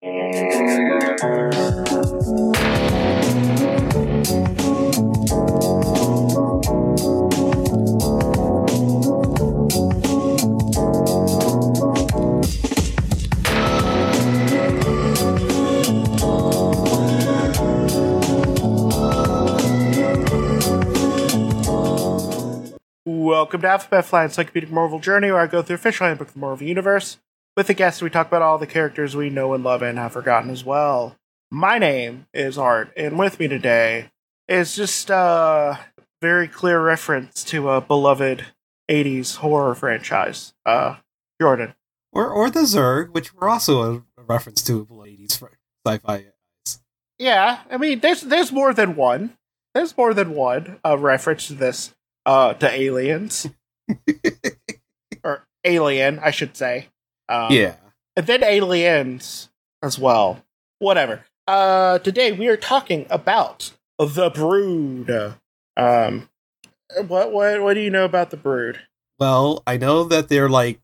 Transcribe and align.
Welcome 0.00 0.12
to 23.62 23.68
Alphabet 23.68 24.04
Flight, 24.04 24.26
Encyclopedic 24.26 24.70
Marvel 24.70 25.00
Journey, 25.00 25.32
where 25.32 25.40
I 25.40 25.48
go 25.48 25.62
through 25.62 25.74
official 25.74 26.06
handbook 26.06 26.28
of 26.28 26.34
the 26.34 26.40
Marvel 26.40 26.66
Universe. 26.66 27.18
With 27.58 27.66
the 27.66 27.74
guests, 27.74 28.00
we 28.00 28.08
talk 28.08 28.28
about 28.28 28.40
all 28.40 28.56
the 28.56 28.68
characters 28.68 29.16
we 29.16 29.30
know 29.30 29.52
and 29.52 29.64
love 29.64 29.82
and 29.82 29.98
have 29.98 30.12
forgotten 30.12 30.48
as 30.48 30.64
well. 30.64 31.16
My 31.50 31.76
name 31.76 32.28
is 32.32 32.56
Art, 32.56 32.92
and 32.96 33.18
with 33.18 33.40
me 33.40 33.48
today 33.48 34.12
is 34.46 34.76
just 34.76 35.10
a 35.10 35.80
very 36.22 36.46
clear 36.46 36.80
reference 36.80 37.42
to 37.42 37.70
a 37.70 37.80
beloved 37.80 38.44
80s 38.88 39.38
horror 39.38 39.74
franchise, 39.74 40.54
uh, 40.64 40.98
Jordan. 41.40 41.74
Or 42.12 42.30
or 42.30 42.48
the 42.48 42.60
Zerg, 42.60 43.12
which 43.12 43.34
were 43.34 43.48
also 43.48 44.04
a, 44.16 44.22
reference 44.22 44.62
to 44.62 44.82
a 44.82 44.94
80s 44.94 45.42
sci-fi. 45.84 46.26
Yeah, 47.18 47.62
I 47.68 47.76
mean, 47.76 47.98
there's 47.98 48.20
there's 48.20 48.52
more 48.52 48.72
than 48.72 48.94
one. 48.94 49.36
There's 49.74 49.96
more 49.96 50.14
than 50.14 50.36
one 50.36 50.78
uh, 50.86 50.96
reference 50.96 51.48
to 51.48 51.54
this 51.54 51.92
uh, 52.24 52.54
to 52.54 52.70
aliens 52.70 53.48
or 55.24 55.48
alien, 55.64 56.20
I 56.20 56.30
should 56.30 56.56
say. 56.56 56.90
Um, 57.28 57.52
yeah. 57.52 57.76
and 58.16 58.26
then 58.26 58.42
aliens 58.42 59.48
as 59.82 59.98
well. 59.98 60.44
Whatever. 60.78 61.24
Uh, 61.46 61.98
today 61.98 62.32
we 62.32 62.48
are 62.48 62.56
talking 62.56 63.06
about 63.10 63.72
the 63.98 64.30
Brood. 64.30 65.34
Um, 65.76 66.28
what 67.06 67.32
what 67.32 67.62
what 67.62 67.74
do 67.74 67.80
you 67.80 67.90
know 67.90 68.04
about 68.04 68.30
the 68.30 68.36
Brood? 68.36 68.80
Well, 69.18 69.62
I 69.66 69.76
know 69.76 70.04
that 70.04 70.28
they're 70.28 70.48
like 70.48 70.80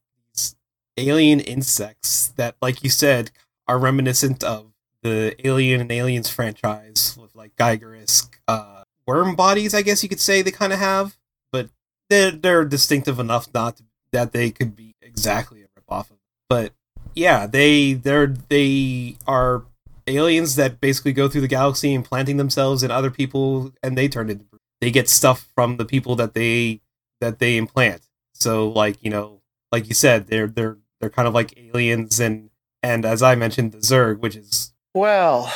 alien 0.97 1.41
insects 1.41 2.28
that, 2.36 2.56
like 2.61 2.83
you 2.83 2.91
said, 2.91 3.31
are 3.67 3.79
reminiscent 3.79 4.42
of 4.45 4.73
the 5.03 5.34
Alien 5.47 5.81
and 5.81 5.92
Aliens 5.92 6.31
franchise 6.31 7.17
with 7.20 7.34
like 7.34 7.55
Giger-esque 7.56 8.41
uh, 8.48 8.84
worm 9.06 9.36
bodies. 9.36 9.75
I 9.75 9.83
guess 9.83 10.03
you 10.03 10.08
could 10.08 10.20
say 10.20 10.42
they 10.42 10.51
kind 10.51 10.73
of 10.73 10.79
have, 10.79 11.17
but 11.53 11.69
they're 12.08 12.31
they're 12.31 12.64
distinctive 12.64 13.19
enough 13.19 13.48
not 13.53 13.77
to, 13.77 13.84
that 14.12 14.33
they 14.33 14.51
could 14.51 14.75
be 14.75 14.95
exactly 15.03 15.61
a 15.62 15.67
rip 15.77 15.84
off 15.89 16.11
of. 16.11 16.17
But 16.48 16.73
yeah, 17.14 17.47
they 17.47 17.95
they're 17.95 18.34
they 18.48 19.17
are 19.27 19.64
aliens 20.06 20.56
that 20.56 20.81
basically 20.81 21.12
go 21.12 21.28
through 21.28 21.41
the 21.41 21.48
galaxy 21.48 21.95
implanting 21.95 22.36
themselves 22.36 22.83
in 22.83 22.91
other 22.91 23.11
people, 23.11 23.73
and 23.83 23.97
they 23.97 24.09
turn 24.09 24.31
into 24.31 24.45
they 24.81 24.91
get 24.91 25.09
stuff 25.09 25.51
from 25.55 25.77
the 25.77 25.84
people 25.84 26.17
that 26.17 26.34
they 26.34 26.81
that 27.20 27.39
they 27.39 27.56
implant. 27.56 28.03
So 28.34 28.69
like 28.69 29.03
you 29.03 29.11
know, 29.11 29.41
like 29.73 29.89
you 29.89 29.95
said, 29.95 30.27
they're 30.27 30.47
they're 30.47 30.78
they're 31.01 31.11
kind 31.11 31.28
of 31.28 31.34
like 31.34 31.56
aliens, 31.56 32.20
and 32.20 32.51
and 32.83 33.05
as 33.05 33.23
I 33.23 33.34
mentioned, 33.34 33.73
the 33.73 33.79
Zerg, 33.79 34.19
which 34.20 34.36
is 34.36 34.75
Well, 34.92 35.53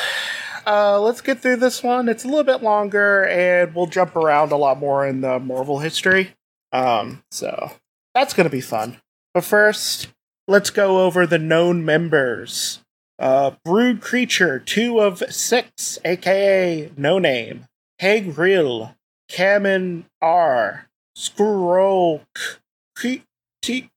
uh, 0.67 1.00
let's 1.00 1.20
get 1.20 1.41
through 1.41 1.56
this 1.56 1.83
one. 1.83 2.08
It's 2.08 2.25
a 2.25 2.28
little 2.28 2.45
bit 2.45 2.62
longer, 2.62 3.27
and 3.27 3.75
we'll 3.75 3.86
jump 3.86 4.17
around 4.17 4.52
a 4.52 4.56
lot 4.56 4.78
more 4.78 5.06
in 5.06 5.20
the 5.20 5.39
Marvel 5.39 5.78
history. 5.80 6.30
Um, 6.73 7.23
so 7.30 7.73
that's 8.14 8.34
gonna 8.34 8.50
be 8.50 8.61
fun. 8.61 9.00
But 9.34 9.45
first, 9.45 10.08
let's 10.48 10.70
go 10.70 11.04
over 11.04 11.27
the 11.27 11.38
known 11.38 11.84
members. 11.84 12.80
Uh, 13.18 13.52
Brood 13.64 14.00
Creature, 14.00 14.60
two 14.60 15.00
of 15.00 15.22
six, 15.28 15.98
aka 16.05 16.90
No 16.96 17.18
Name. 17.18 17.66
Hagril, 18.00 18.94
Kamen 19.30 20.05
R, 20.22 20.88
Skrulk, 21.16 22.58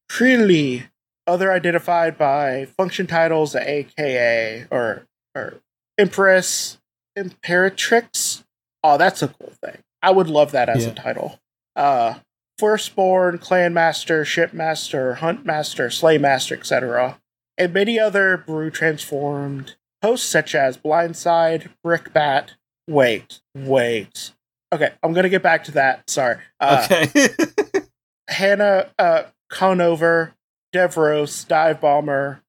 Krilly, 0.09 0.83
other 1.27 1.51
identified 1.51 2.17
by 2.17 2.65
function 2.65 3.07
titles, 3.07 3.55
aka 3.55 4.65
or 4.71 5.05
or 5.35 5.61
Empress, 5.97 6.79
Imperatrix. 7.17 8.43
Oh, 8.83 8.97
that's 8.97 9.21
a 9.21 9.27
cool 9.27 9.53
thing. 9.63 9.83
I 10.01 10.09
would 10.09 10.27
love 10.27 10.51
that 10.51 10.67
as 10.67 10.85
a 10.85 10.93
title. 10.93 11.39
Uh, 11.75 12.15
Firstborn, 12.61 13.39
Clanmaster, 13.39 14.23
Shipmaster, 14.23 15.17
Huntmaster, 15.17 15.87
Slaymaster, 15.87 16.55
etc., 16.55 17.19
and 17.57 17.73
many 17.73 17.99
other 17.99 18.37
Brood 18.37 18.75
transformed 18.75 19.77
hosts 20.03 20.29
such 20.29 20.53
as 20.53 20.77
Blindside, 20.77 21.69
Brickbat. 21.83 22.49
Wait, 22.87 23.41
wait. 23.55 24.33
Okay, 24.71 24.91
I'm 25.01 25.13
gonna 25.13 25.27
get 25.27 25.41
back 25.41 25.63
to 25.63 25.71
that. 25.71 26.07
Sorry. 26.07 26.37
Uh, 26.59 26.85
okay. 26.85 27.29
Hannah 28.27 28.91
uh, 28.99 29.23
Conover, 29.49 30.35
Devros, 30.71 31.47
Dive 31.47 31.81
Bomber, 31.81 32.43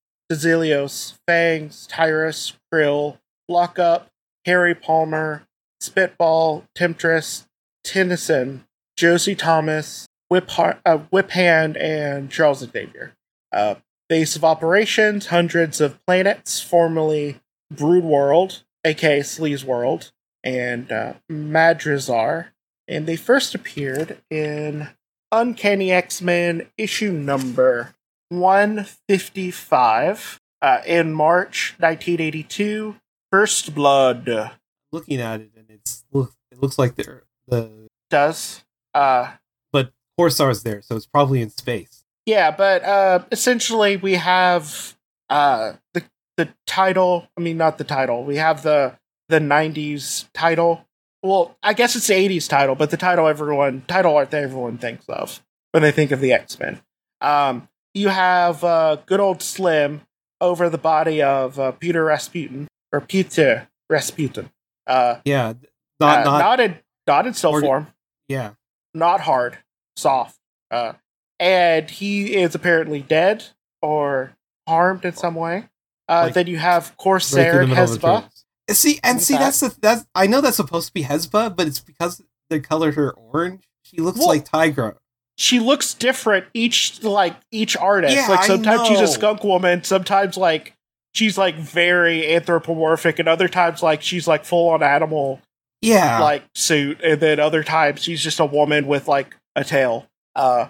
Fangs, 1.27 1.87
Tyrus, 1.87 2.53
Krill, 2.71 3.17
Lockup, 3.49 4.09
Harry 4.45 4.75
Palmer, 4.75 5.47
Spitball, 5.81 6.65
Temptress, 6.75 7.47
Tennyson, 7.83 8.67
Josie 9.03 9.35
Thomas, 9.35 10.07
Whip, 10.29 10.49
uh, 10.57 10.99
Whip 11.11 11.33
Hand, 11.33 11.77
and 11.77 12.31
Charles 12.31 12.61
Xavier. 12.61 13.15
Uh, 13.53 13.75
base 14.09 14.37
of 14.37 14.45
operations, 14.45 15.27
hundreds 15.27 15.81
of 15.81 15.99
planets, 16.07 16.61
formerly 16.61 17.41
Brood 17.69 18.05
World, 18.05 18.63
aka 18.85 19.19
Sleaze 19.19 19.65
World, 19.65 20.13
and 20.45 20.93
uh, 20.93 21.15
Madrazar. 21.29 22.51
And 22.87 23.09
they 23.09 23.17
first 23.17 23.57
appeared 23.57 24.23
in 24.31 24.91
Uncanny 25.33 25.91
X 25.91 26.23
Men 26.23 26.69
issue 26.79 27.11
number 27.11 27.97
155 28.29 30.41
uh, 30.63 30.81
in 30.87 31.13
March 31.13 31.75
1982. 31.81 32.95
First 33.33 33.75
Blood 33.75 34.53
Looking 34.93 35.21
at 35.21 35.41
it, 35.41 35.51
and 35.57 35.67
it's 35.69 36.05
look, 36.13 36.33
it 36.53 36.63
looks 36.63 36.79
like 36.79 36.95
they're 36.95 37.25
the 37.49 37.89
does. 38.09 38.62
Uh, 38.95 39.33
but 39.73 39.93
Corsair's 40.17 40.63
there, 40.63 40.83
so 40.83 40.97
it's 40.97 41.07
probably 41.07 41.41
in 41.43 41.51
space. 41.51 42.05
yeah, 42.27 42.51
but 42.51 42.85
uh, 42.85 43.25
essentially 43.33 43.97
we 43.97 44.15
have 44.15 44.97
uh, 45.31 45.73
the 45.95 46.03
the 46.37 46.49
title. 46.67 47.29
I 47.37 47.41
mean, 47.41 47.57
not 47.57 47.79
the 47.79 47.85
title. 47.85 48.25
We 48.25 48.37
have 48.37 48.63
the 48.63 48.99
the 49.29 49.39
90s 49.39 50.27
title. 50.35 50.85
Well, 51.23 51.57
I 51.63 51.73
guess 51.73 51.95
it's 51.97 52.09
the 52.09 52.15
80s 52.15 52.49
title, 52.49 52.75
but 52.75 52.91
the 52.91 52.97
title 52.97 53.29
everyone 53.29 53.83
title 53.87 54.17
art 54.17 54.31
that 54.33 54.43
everyone 54.43 54.77
thinks 54.79 55.07
of 55.09 55.41
when 55.71 55.83
they 55.83 55.93
think 55.93 56.11
of 56.11 56.21
the 56.21 56.33
X 56.33 56.59
Men. 56.59 56.81
Um, 57.21 57.69
you 57.95 58.09
have 58.09 58.65
uh, 58.65 58.97
good 59.07 59.21
old 59.21 59.41
Slim 59.43 60.03
over 60.41 60.69
the 60.69 60.79
body 60.79 61.23
of 61.23 61.59
uh, 61.61 61.71
Peter 61.73 62.05
Rasputin 62.05 62.67
or 62.93 63.01
Peter 63.01 63.69
Rasputin. 63.89 64.51
Uh, 64.87 65.17
Yeah, 65.25 65.53
not 66.01 66.19
uh, 66.27 66.31
not, 66.31 66.39
not 66.39 66.61
in 66.61 66.77
not 67.07 67.27
in 67.27 67.35
still 67.35 67.61
form. 67.61 67.87
yeah. 68.29 68.53
Not 68.95 69.21
hard, 69.23 69.59
soft. 69.97 70.39
Uh, 70.71 70.95
and 71.41 71.91
he 71.91 72.35
is 72.37 72.55
apparently 72.55 73.01
dead 73.03 73.45
or 73.81 74.33
harmed 74.69 75.05
in 75.05 75.15
some 75.15 75.35
way. 75.35 75.69
Uh, 76.09 76.23
Like, 76.27 76.35
then 76.35 76.47
you 76.47 76.59
have 76.59 76.89
right 76.91 76.97
Corsair 76.99 77.61
the 77.61 77.67
middle 77.69 77.87
Hezba. 77.87 78.29
See, 78.71 79.01
and 79.03 79.21
see, 79.21 79.35
Okay. 79.35 79.43
that's 79.45 79.61
the 79.61 79.75
that's 79.81 80.07
I 80.15 80.27
know 80.27 80.41
that's 80.41 80.57
supposed 80.57 80.87
to 80.89 80.93
be 80.95 81.03
Hezba, 81.05 81.55
but 81.55 81.67
it's 81.67 81.81
because 81.81 82.23
they 82.49 82.61
colored 82.61 82.95
her 82.95 83.13
orange. 83.13 83.65
She 83.83 83.99
looks 83.99 84.19
Well- 84.19 84.29
like 84.29 84.45
Tigra. 84.49 84.97
She 85.39 85.59
looks 85.59 85.95
different 85.95 86.47
each 86.55 87.03
like 87.03 87.35
each 87.51 87.77
artist. 87.77 88.15
Yeah, 88.15 88.29
like 88.29 88.45
sometimes 88.45 88.87
she's 88.87 89.01
a 89.01 89.07
skunk 89.09 89.43
woman, 89.43 89.83
sometimes 89.83 90.37
like 90.37 90.75
she's 91.15 91.37
like 91.39 91.55
very 91.57 92.33
anthropomorphic, 92.35 93.19
and 93.19 93.27
other 93.29 93.49
times 93.49 93.83
like 93.83 94.03
she's 94.03 94.29
like 94.29 94.45
full 94.45 94.69
on 94.69 94.83
animal 94.83 95.41
Yeah, 95.83 96.21
like 96.21 96.45
suit, 96.55 97.01
and 97.03 97.21
then 97.21 97.41
other 97.41 97.63
times 97.65 98.03
she's 98.03 98.23
just 98.23 98.41
a 98.41 98.47
woman 98.47 98.87
with 98.87 99.09
like 99.09 99.37
a 99.57 99.65
tail. 99.65 100.07
Uh, 100.35 100.69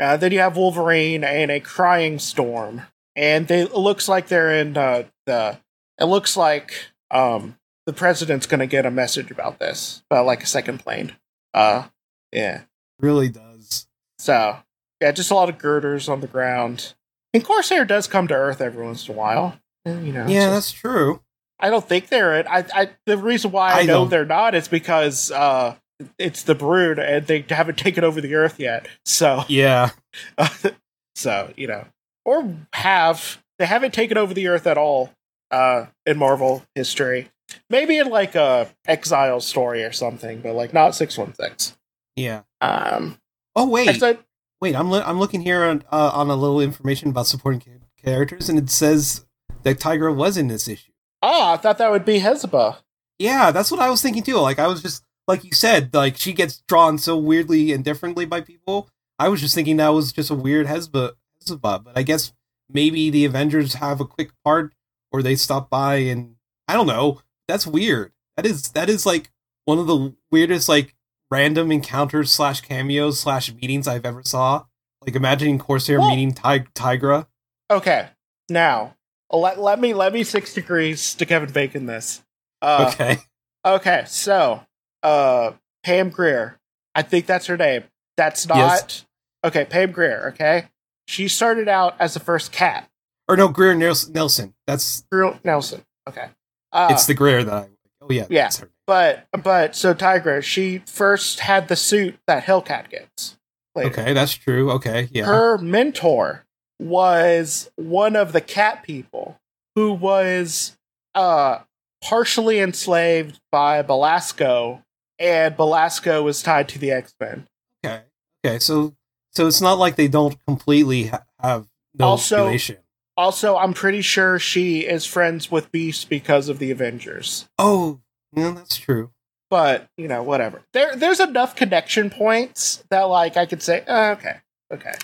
uh 0.00 0.16
then 0.16 0.32
you 0.32 0.40
have 0.40 0.56
Wolverine 0.56 1.24
and 1.24 1.50
a 1.50 1.60
crying 1.60 2.18
storm, 2.18 2.82
and 3.16 3.46
they 3.46 3.60
it 3.62 3.74
looks 3.74 4.08
like 4.08 4.28
they're 4.28 4.54
in 4.54 4.76
uh, 4.76 5.04
the. 5.26 5.58
It 6.00 6.04
looks 6.04 6.36
like 6.36 6.72
um 7.10 7.56
the 7.86 7.92
president's 7.92 8.46
gonna 8.46 8.66
get 8.66 8.84
a 8.86 8.90
message 8.90 9.30
about 9.30 9.58
this, 9.58 10.02
about 10.10 10.26
like 10.26 10.42
a 10.42 10.46
second 10.46 10.78
plane. 10.78 11.16
Uh, 11.54 11.86
yeah. 12.32 12.62
really 13.00 13.28
does. 13.28 13.86
So 14.18 14.58
yeah, 15.00 15.12
just 15.12 15.30
a 15.30 15.34
lot 15.34 15.48
of 15.48 15.58
girders 15.58 16.08
on 16.08 16.20
the 16.20 16.26
ground. 16.26 16.94
And 17.32 17.44
Corsair 17.44 17.84
does 17.84 18.06
come 18.06 18.26
to 18.28 18.34
Earth 18.34 18.60
every 18.60 18.84
once 18.84 19.08
in 19.08 19.14
a 19.14 19.18
while. 19.18 19.58
You 19.84 20.12
know, 20.12 20.26
Yeah, 20.26 20.46
so- 20.46 20.50
that's 20.50 20.72
true. 20.72 21.22
I 21.60 21.70
don't 21.70 21.86
think 21.86 22.08
they're 22.08 22.38
it. 22.38 22.46
I, 22.48 22.64
I 22.74 22.90
the 23.06 23.16
reason 23.18 23.50
why 23.50 23.72
I, 23.72 23.78
I 23.80 23.82
know 23.82 23.94
don't- 24.00 24.10
they're 24.10 24.24
not 24.24 24.54
is 24.54 24.68
because 24.68 25.30
uh, 25.32 25.74
it's 26.18 26.42
the 26.44 26.54
Brood 26.54 26.98
and 26.98 27.26
they 27.26 27.44
haven't 27.48 27.78
taken 27.78 28.04
over 28.04 28.20
the 28.20 28.34
Earth 28.34 28.58
yet. 28.60 28.86
So, 29.04 29.44
Yeah, 29.48 29.90
so 31.14 31.52
you 31.56 31.66
know, 31.66 31.84
or 32.24 32.54
have 32.72 33.42
they 33.58 33.66
haven't 33.66 33.94
taken 33.94 34.16
over 34.18 34.34
the 34.34 34.48
Earth 34.48 34.66
at 34.66 34.78
all. 34.78 35.10
uh, 35.50 35.86
in 36.06 36.18
Marvel 36.18 36.62
history. 36.74 37.30
Maybe 37.70 37.96
in 37.96 38.08
like 38.10 38.34
a 38.34 38.68
Exile 38.86 39.40
story 39.40 39.82
or 39.82 39.92
something, 39.92 40.40
but 40.42 40.52
like 40.54 40.74
not 40.74 40.94
six 40.94 41.16
one 41.16 41.32
six. 41.34 41.76
Yeah. 42.16 42.42
Um, 42.60 43.18
Oh 43.56 43.66
wait, 43.68 43.98
said, 43.98 44.18
wait. 44.60 44.76
I'm 44.76 44.90
lo- 44.90 45.02
I'm 45.04 45.18
looking 45.18 45.40
here 45.40 45.64
on 45.64 45.82
uh, 45.90 46.10
on 46.12 46.28
a 46.30 46.36
little 46.36 46.60
information 46.60 47.08
about 47.08 47.26
supporting 47.26 47.62
characters, 48.04 48.48
and 48.50 48.58
it 48.58 48.68
says 48.70 49.24
that 49.62 49.78
Tigra 49.80 50.14
was 50.14 50.36
in 50.36 50.46
this 50.48 50.68
issue. 50.68 50.87
Oh, 51.22 51.52
I 51.52 51.56
thought 51.56 51.78
that 51.78 51.90
would 51.90 52.04
be 52.04 52.18
Hepzibah. 52.20 52.78
Yeah, 53.18 53.50
that's 53.50 53.70
what 53.70 53.80
I 53.80 53.90
was 53.90 54.00
thinking 54.02 54.22
too. 54.22 54.36
Like 54.38 54.58
I 54.58 54.66
was 54.68 54.82
just 54.82 55.04
like 55.26 55.44
you 55.44 55.52
said, 55.52 55.92
like 55.94 56.16
she 56.16 56.32
gets 56.32 56.62
drawn 56.68 56.98
so 56.98 57.16
weirdly 57.16 57.72
and 57.72 57.84
differently 57.84 58.24
by 58.24 58.40
people. 58.40 58.88
I 59.18 59.28
was 59.28 59.40
just 59.40 59.54
thinking 59.54 59.76
that 59.78 59.88
was 59.88 60.12
just 60.12 60.30
a 60.30 60.34
weird 60.34 60.66
Hepzibah, 60.66 61.14
Hepzibah 61.40 61.80
but 61.80 61.98
I 61.98 62.02
guess 62.02 62.32
maybe 62.70 63.10
the 63.10 63.24
Avengers 63.24 63.74
have 63.74 64.00
a 64.00 64.04
quick 64.04 64.30
part 64.44 64.72
or 65.10 65.22
they 65.22 65.34
stop 65.34 65.68
by 65.68 65.96
and 65.96 66.36
I 66.68 66.74
don't 66.74 66.86
know. 66.86 67.20
That's 67.48 67.66
weird. 67.66 68.12
That 68.36 68.46
is 68.46 68.70
that 68.72 68.88
is 68.88 69.04
like 69.04 69.30
one 69.64 69.78
of 69.78 69.86
the 69.88 70.14
weirdest 70.30 70.68
like 70.68 70.94
random 71.30 71.72
encounters 71.72 72.30
slash 72.30 72.60
cameos 72.60 73.18
slash 73.18 73.52
meetings 73.52 73.88
I've 73.88 74.06
ever 74.06 74.22
saw. 74.22 74.66
Like 75.04 75.16
imagining 75.16 75.58
Corsair 75.58 75.98
Well- 75.98 76.10
meeting 76.10 76.32
Ty- 76.34 76.66
Tigra. 76.74 77.26
Okay, 77.70 78.08
now 78.48 78.94
let 79.32 79.58
let 79.58 79.78
me 79.80 79.94
let 79.94 80.12
me 80.12 80.24
six 80.24 80.54
degrees 80.54 81.14
to 81.14 81.26
Kevin 81.26 81.52
Bacon 81.52 81.86
this. 81.86 82.22
Uh, 82.62 82.90
okay. 82.92 83.18
Okay, 83.64 84.04
so 84.06 84.64
uh 85.02 85.52
Pam 85.82 86.10
Greer. 86.10 86.58
I 86.94 87.02
think 87.02 87.26
that's 87.26 87.46
her 87.46 87.56
name. 87.56 87.84
That's 88.16 88.46
not 88.46 88.56
Yes. 88.56 89.06
Okay, 89.44 89.64
Pam 89.64 89.92
Greer, 89.92 90.28
okay? 90.28 90.64
She 91.06 91.28
started 91.28 91.68
out 91.68 91.94
as 91.98 92.14
the 92.14 92.20
first 92.20 92.52
cat. 92.52 92.88
Or 93.28 93.36
no, 93.36 93.48
Greer 93.48 93.74
Nelson. 93.74 94.54
That's 94.66 95.04
Greer 95.12 95.38
Nelson. 95.44 95.84
Okay. 96.08 96.28
Uh, 96.72 96.88
it's 96.90 97.06
the 97.06 97.14
Greer 97.14 97.44
that 97.44 97.54
I. 97.54 97.68
Oh 98.00 98.08
yeah. 98.10 98.26
yeah. 98.30 98.50
but 98.86 99.26
but 99.42 99.76
so 99.76 99.94
Tigra, 99.94 100.42
she 100.42 100.78
first 100.86 101.40
had 101.40 101.68
the 101.68 101.76
suit 101.76 102.18
that 102.26 102.44
Hellcat 102.44 102.88
gets. 102.90 103.36
Later. 103.74 103.90
Okay, 103.90 104.12
that's 104.12 104.34
true. 104.34 104.70
Okay, 104.72 105.08
yeah. 105.12 105.26
Her 105.26 105.58
mentor 105.58 106.46
was 106.78 107.70
one 107.76 108.16
of 108.16 108.32
the 108.32 108.40
cat 108.40 108.82
people 108.82 109.38
who 109.74 109.92
was 109.92 110.76
uh 111.14 111.58
partially 112.02 112.60
enslaved 112.60 113.40
by 113.50 113.82
Belasco, 113.82 114.82
and 115.18 115.56
Belasco 115.56 116.22
was 116.22 116.42
tied 116.42 116.68
to 116.70 116.78
the 116.78 116.90
X 116.92 117.14
Men. 117.20 117.46
Okay. 117.84 118.02
Okay. 118.44 118.58
So 118.58 118.94
so 119.32 119.46
it's 119.46 119.60
not 119.60 119.78
like 119.78 119.96
they 119.96 120.08
don't 120.08 120.36
completely 120.46 121.06
ha- 121.08 121.24
have 121.40 121.66
no 121.98 122.06
Also- 122.06 122.46
relation. 122.46 122.76
Also, 123.16 123.56
I'm 123.56 123.74
pretty 123.74 124.00
sure 124.00 124.38
she 124.38 124.82
is 124.86 125.04
friends 125.04 125.50
with 125.50 125.72
Beast 125.72 126.08
because 126.08 126.48
of 126.48 126.60
the 126.60 126.70
Avengers. 126.70 127.48
Oh, 127.58 127.98
yeah, 128.32 128.52
that's 128.52 128.76
true. 128.76 129.10
But 129.50 129.88
you 129.96 130.06
know, 130.06 130.22
whatever. 130.22 130.62
There, 130.72 130.94
there's 130.94 131.18
enough 131.18 131.56
connection 131.56 132.10
points 132.10 132.84
that 132.90 133.02
like 133.02 133.36
I 133.36 133.44
could 133.46 133.60
say, 133.60 133.82
uh, 133.88 134.12
okay, 134.12 134.36
okay. 134.72 134.94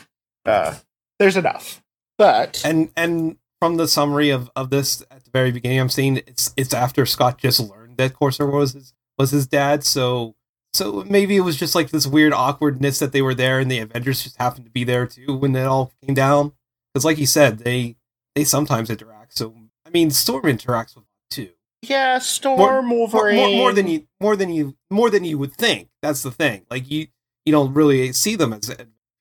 Uh, 0.47 0.75
there's 1.25 1.37
enough. 1.39 1.83
But 2.19 2.61
And 2.65 2.91
and 2.97 3.39
from 3.61 3.77
the 3.79 3.89
summary 3.89 4.29
of, 4.29 4.51
of 4.55 4.69
this 4.69 5.03
at 5.11 5.25
the 5.25 5.31
very 5.31 5.51
beginning, 5.53 5.81
I'm 5.81 5.89
seeing 5.89 6.19
it's 6.19 6.53
it's 6.55 6.75
after 6.75 7.07
Scott 7.07 7.39
just 7.39 7.59
learned 7.61 7.97
that 7.97 8.13
Corsair 8.13 8.47
was 8.47 8.75
his 8.75 8.93
was 9.19 9.31
his 9.31 9.47
dad. 9.47 9.85
So 9.85 10.37
so 10.75 11.03
maybe 11.09 11.37
it 11.37 11.41
was 11.41 11.57
just 11.57 11.75
like 11.75 11.89
this 11.91 12.07
weird 12.07 12.35
awkwardness 12.35 12.99
that 12.99 13.13
they 13.13 13.23
were 13.23 13.35
there, 13.35 13.59
and 13.59 13.71
the 13.71 13.79
Avengers 13.79 14.23
just 14.23 14.37
happened 14.37 14.67
to 14.67 14.71
be 14.71 14.85
there 14.85 15.07
too 15.07 15.35
when 15.35 15.57
it 15.57 15.65
all 15.65 15.93
came 16.05 16.15
down. 16.15 16.53
Because 16.93 17.07
like 17.07 17.17
you 17.19 17.27
said, 17.27 17.61
they 17.61 17.97
they 18.35 18.45
sometimes 18.45 18.91
interact. 18.91 19.37
So 19.37 19.55
I 19.87 19.91
mean, 19.91 20.11
Storm 20.11 20.43
interacts 20.45 20.95
with 20.95 21.05
them 21.05 21.25
too. 21.31 21.51
yeah, 21.83 22.19
Storm, 22.19 22.59
more, 22.59 22.83
more, 22.83 22.99
Wolverine, 22.99 23.37
more, 23.37 23.57
more 23.57 23.73
than 23.73 23.87
you 23.89 24.07
more 24.21 24.37
than 24.37 24.51
you 24.51 24.77
more 24.91 25.09
than 25.09 25.25
you 25.25 25.39
would 25.39 25.55
think 25.55 25.89
that's 26.03 26.23
the 26.23 26.31
thing 26.31 26.67
like 26.71 26.91
you 26.91 27.07
you 27.47 27.53
don't 27.53 27.73
really 27.73 28.13
see 28.13 28.37
them 28.37 28.53
as 28.53 28.71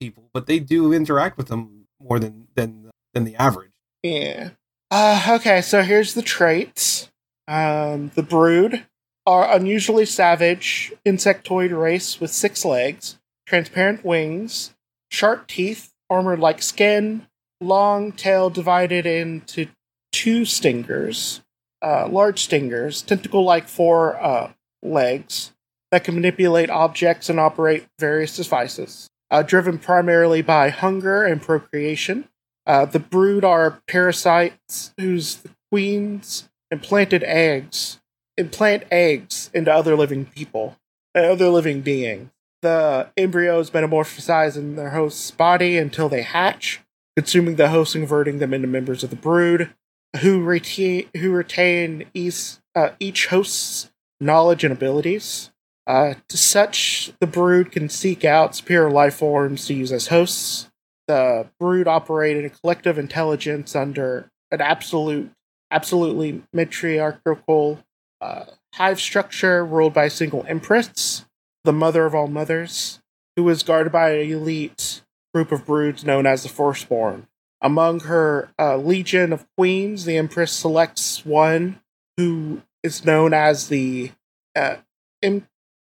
people 0.02 0.30
but 0.34 0.48
they 0.48 0.60
do 0.60 0.92
interact 0.94 1.38
with 1.38 1.48
them 1.48 1.83
more 2.04 2.20
than 2.20 2.48
than 2.56 2.92
than 3.14 3.24
the 3.24 3.36
average 3.36 3.72
Yeah. 4.02 4.52
Uh, 4.92 5.38
okay, 5.40 5.62
so 5.62 5.82
here's 5.82 6.14
the 6.14 6.22
traits. 6.22 7.10
Um, 7.48 8.12
the 8.16 8.24
Brood 8.24 8.86
are 9.26 9.56
unusually 9.56 10.06
savage, 10.06 10.94
insectoid 11.06 11.78
race 11.78 12.20
with 12.20 12.32
six 12.32 12.64
legs, 12.64 13.18
transparent 13.48 14.06
wings, 14.06 14.76
sharp 15.10 15.48
teeth, 15.48 15.94
armored 16.10 16.40
like 16.40 16.62
skin, 16.62 17.26
long 17.60 18.12
tail 18.12 18.50
divided 18.50 19.06
into 19.06 19.68
two 20.12 20.46
stingers, 20.46 21.42
uh, 21.82 22.08
large 22.08 22.44
stingers, 22.44 23.02
tentacle 23.02 23.44
like 23.44 23.68
four 23.68 24.22
uh, 24.22 24.52
legs 24.84 25.54
that 25.92 26.04
can 26.04 26.16
manipulate 26.16 26.70
objects 26.70 27.30
and 27.30 27.40
operate 27.40 27.86
various 28.00 28.36
devices. 28.36 29.10
Uh, 29.34 29.42
driven 29.42 29.80
primarily 29.80 30.44
by 30.44 30.70
hunger 30.70 31.24
and 31.24 31.42
procreation. 31.42 32.30
Uh, 32.68 32.86
the 32.86 33.00
brood 33.00 33.44
are 33.44 33.82
parasites 33.88 34.94
whose 35.00 35.42
queens 35.72 36.48
implanted 36.70 37.24
eggs 37.24 38.00
implant 38.38 38.84
eggs 38.92 39.50
into 39.52 39.74
other 39.74 39.96
living 39.96 40.26
people, 40.26 40.78
uh, 41.16 41.22
other 41.22 41.50
living 41.50 41.82
beings. 41.82 42.30
The 42.62 43.10
embryos 43.18 43.72
metamorphosize 43.72 44.56
in 44.56 44.76
their 44.76 44.92
host's 44.92 45.32
body 45.32 45.80
until 45.80 46.10
they 46.10 46.22
hatch, 46.22 46.82
consuming 47.18 47.56
the 47.56 47.70
host 47.70 47.96
and 47.96 48.04
converting 48.04 48.38
them 48.38 48.54
into 48.54 48.68
members 48.68 49.04
of 49.04 49.10
the 49.10 49.16
brood, 49.16 49.74
who 50.22 50.44
retain 50.44 51.08
who 51.18 51.32
retain 51.32 52.06
each, 52.14 52.58
uh, 52.76 52.90
each 53.00 53.26
host's 53.28 53.92
knowledge 54.22 54.64
and 54.64 54.72
abilities. 54.72 55.50
Uh, 55.86 56.14
to 56.30 56.38
such, 56.38 57.12
the 57.20 57.28
brood 57.28 57.72
can 57.72 57.90
seek 57.90 58.24
out 58.24 58.56
superior 58.56 58.90
life 58.90 59.16
forms 59.16 59.66
to 59.68 59.74
use 59.74 59.92
as 59.92 60.08
hosts. 60.08 60.70
The 61.08 61.48
brood 61.60 61.88
operate 61.88 62.38
in 62.38 62.46
a 62.46 62.50
collective 62.50 62.98
intelligence 62.98 63.76
under 63.76 64.32
an 64.52 64.62
absolute 64.62 65.32
absolutely 65.72 66.44
matriarchal 66.54 67.80
uh, 68.22 68.46
hive 68.76 69.02
structure 69.02 69.66
ruled 69.66 69.94
by 69.94 70.06
a 70.06 70.10
single 70.10 70.46
empress 70.48 71.26
the 71.64 71.74
mother 71.74 72.06
of 72.06 72.14
all 72.14 72.28
mothers 72.28 73.02
who 73.36 73.50
is 73.50 73.64
guarded 73.64 73.92
by 73.92 74.12
an 74.12 74.32
elite 74.32 75.02
group 75.34 75.52
of 75.52 75.66
broods 75.66 76.06
known 76.06 76.28
as 76.28 76.44
the 76.44 76.50
firstborn 76.50 77.28
among 77.60 78.02
her 78.02 78.50
uh, 78.60 78.78
legion 78.78 79.34
of 79.34 79.48
queens 79.58 80.06
the 80.06 80.16
empress 80.16 80.52
selects 80.52 81.26
one 81.26 81.80
who 82.18 82.62
is 82.84 83.04
known 83.04 83.34
as 83.34 83.70
the 83.70 84.12
uh, 84.56 84.76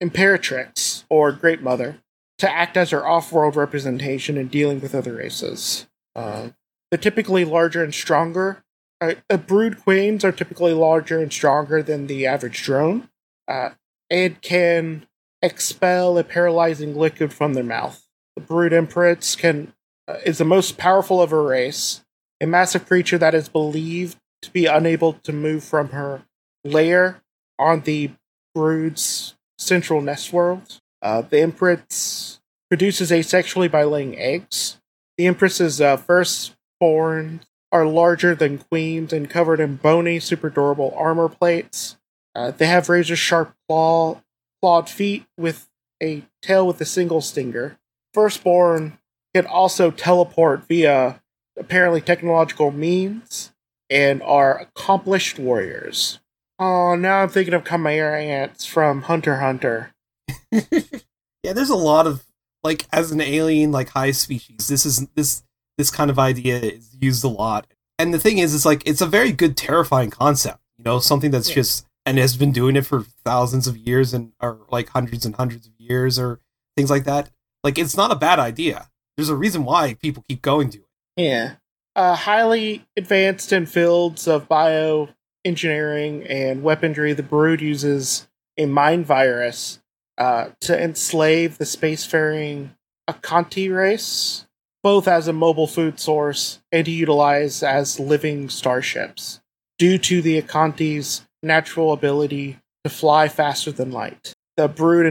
imperatrix 0.03 1.05
or 1.09 1.33
great 1.33 1.63
mother 1.63 1.99
to 2.39 2.51
act 2.51 2.77
as 2.77 2.91
her 2.91 3.07
off-world 3.07 3.57
representation 3.57 4.37
in 4.37 4.49
dealing 4.49 4.81
with 4.81 4.95
other 4.95 5.15
races. 5.15 5.87
Uh, 6.15 6.51
they're 6.91 6.99
typically 6.99 7.45
larger 7.45 7.83
and 7.83 7.95
stronger. 7.95 8.63
Uh, 9.01 9.15
brood 9.37 9.83
queens 9.83 10.25
are 10.25 10.33
typically 10.33 10.73
larger 10.73 11.21
and 11.21 11.33
stronger 11.33 11.83
than 11.83 12.07
the 12.07 12.27
average 12.27 12.63
drone, 12.63 13.09
uh, 13.49 13.71
and 14.11 14.41
can 14.41 15.07
expel 15.43 16.17
a 16.17 16.25
paralyzing 16.25 16.95
liquid 16.95 17.33
from 17.33 17.55
their 17.55 17.65
mouth. 17.65 18.07
The 18.37 18.43
brood 18.43 18.73
empress 18.73 19.37
can 19.37 19.73
uh, 20.09 20.19
is 20.25 20.39
the 20.39 20.45
most 20.45 20.79
powerful 20.79 21.21
of 21.21 21.31
her 21.31 21.43
race, 21.43 22.05
a 22.41 22.47
massive 22.47 22.87
creature 22.87 23.19
that 23.19 23.35
is 23.35 23.49
believed 23.49 24.17
to 24.43 24.51
be 24.51 24.67
unable 24.67 25.15
to 25.15 25.33
move 25.33 25.65
from 25.65 25.91
her 25.91 26.23
lair 26.65 27.23
on 27.59 27.81
the 27.83 28.11
brood's 28.55 29.36
central 29.59 30.01
nest 30.01 30.33
world. 30.33 30.81
Uh, 31.03 31.23
the 31.23 31.41
Empress 31.41 32.41
produces 32.69 33.11
asexually 33.11 33.71
by 33.71 33.85
laying 33.85 34.19
eggs. 34.19 34.79
The 35.17 35.27
Empress's 35.27 35.81
uh, 35.81 35.97
firstborn 35.97 37.41
are 37.73 37.87
larger 37.87 38.35
than 38.35 38.59
queens 38.59 39.13
and 39.13 39.31
covered 39.31 39.61
in 39.61 39.77
bony, 39.77 40.19
super 40.19 40.51
durable 40.51 40.95
armor 40.97 41.29
plates. 41.29 41.97
Uh, 42.35 42.51
they 42.51 42.67
have 42.67 42.89
razor 42.89 43.17
sharp 43.17 43.55
claw, 43.69 44.21
clawed 44.61 44.89
feet 44.89 45.27
with 45.39 45.69
a 46.03 46.23
tail 46.43 46.67
with 46.67 46.81
a 46.81 46.85
single 46.85 47.21
stinger. 47.21 47.79
Firstborn 48.13 48.99
can 49.35 49.47
also 49.47 49.91
teleport 49.91 50.67
via 50.69 51.21
apparently 51.59 52.01
technological 52.01 52.71
means 52.71 53.53
and 53.89 54.23
are 54.23 54.59
accomplished 54.59 55.39
warriors. 55.39 56.21
Oh, 56.59 56.95
now 56.95 57.23
I'm 57.23 57.29
thinking 57.29 57.55
of 57.55 57.65
Chimera 57.67 58.23
ants 58.23 58.65
from 58.65 59.03
Hunter 59.03 59.37
Hunter. 59.37 59.93
yeah 60.53 61.53
there's 61.53 61.71
a 61.71 61.77
lot 61.77 62.07
of 62.07 62.25
like 62.65 62.87
as 62.93 63.13
an 63.13 63.21
alien 63.21 63.71
like 63.73 63.91
high 63.91 64.11
species 64.11 64.67
this 64.69 64.85
is 64.87 65.07
this 65.15 65.43
this 65.79 65.91
kind 65.91 66.11
of 66.11 66.19
idea 66.19 66.59
is 66.59 66.97
used 67.01 67.23
a 67.25 67.29
lot 67.29 67.67
and 67.99 68.13
the 68.15 68.19
thing 68.19 68.39
is 68.39 68.55
it's 68.55 68.65
like 68.65 68.83
it's 68.87 69.01
a 69.01 69.07
very 69.07 69.31
good 69.33 69.57
terrifying 69.57 70.11
concept 70.11 70.59
you 70.79 70.85
know 70.85 70.99
something 70.99 71.31
that's 71.31 71.49
Yeah. 71.51 71.57
just 71.57 71.87
and 72.05 72.19
has 72.19 72.37
been 72.37 72.53
doing 72.53 72.75
it 72.77 72.87
for 72.87 73.03
thousands 73.25 73.67
of 73.67 73.77
years 73.77 74.15
and 74.15 74.33
or 74.41 74.61
like 74.71 74.89
hundreds 74.89 75.25
and 75.27 75.35
hundreds 75.37 75.67
of 75.67 75.73
years 75.79 76.19
or 76.19 76.41
things 76.77 76.91
like 76.91 77.05
that 77.05 77.31
like 77.63 77.79
it's 77.79 77.97
not 77.97 78.11
a 78.13 78.17
bad 78.17 78.39
idea 78.39 78.89
there's 79.17 79.29
a 79.29 79.37
reason 79.37 79.65
why 79.65 79.95
people 79.95 80.25
keep 80.29 80.43
going 80.43 80.71
to 80.71 80.79
it 80.79 80.85
Yeah. 81.23 81.55
Uh, 81.95 82.15
highly 82.15 82.85
advanced 82.97 83.53
in 83.53 83.67
fields 83.67 84.27
of 84.27 84.49
bio 84.49 85.09
engineering 85.47 86.27
and 86.27 86.63
weaponry, 86.63 87.13
the 87.13 87.23
Brood 87.23 87.61
uses 87.61 88.27
a 88.59 88.67
mind 88.67 89.07
virus 89.07 89.81
uh, 90.19 90.51
to 90.61 90.83
enslave 90.83 91.59
the 91.59 91.65
spacefaring 91.65 92.71
Acanti 93.09 93.75
race, 93.75 94.47
both 94.83 95.07
as 95.07 95.29
a 95.29 95.33
mobile 95.33 95.67
food 95.67 96.01
source 96.01 96.61
and 96.73 96.85
to 96.85 96.91
utilize 96.91 97.63
as 97.63 98.01
living 98.01 98.49
starships, 98.49 99.41
due 99.79 99.99
to 99.99 100.21
the 100.21 100.41
Acanti's 100.41 101.27
natural 101.43 101.93
ability 101.93 102.59
to 102.85 102.91
fly 102.91 103.29
faster 103.29 103.71
than 103.71 103.93
light. 103.93 104.35
The 104.57 104.69
Brood 104.69 105.07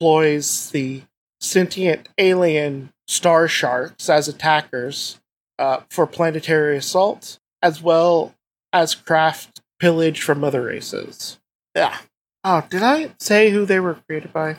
employs 0.00 0.70
the 0.70 1.02
sentient 1.40 2.08
alien 2.18 2.92
star 3.06 3.46
sharks 3.46 4.08
as 4.08 4.26
attackers 4.26 5.20
uh, 5.58 5.80
for 5.90 6.06
planetary 6.06 6.76
assault, 6.76 7.38
as 7.62 7.82
well 7.82 8.34
as 8.72 8.94
craft 8.94 9.60
pillage 9.78 10.22
from 10.22 10.44
other 10.44 10.62
races. 10.62 11.38
Yeah. 11.74 11.98
Oh, 12.44 12.64
did 12.70 12.82
I 12.82 13.12
say 13.18 13.50
who 13.50 13.64
they 13.64 13.80
were 13.80 13.94
created 13.94 14.32
by? 14.32 14.56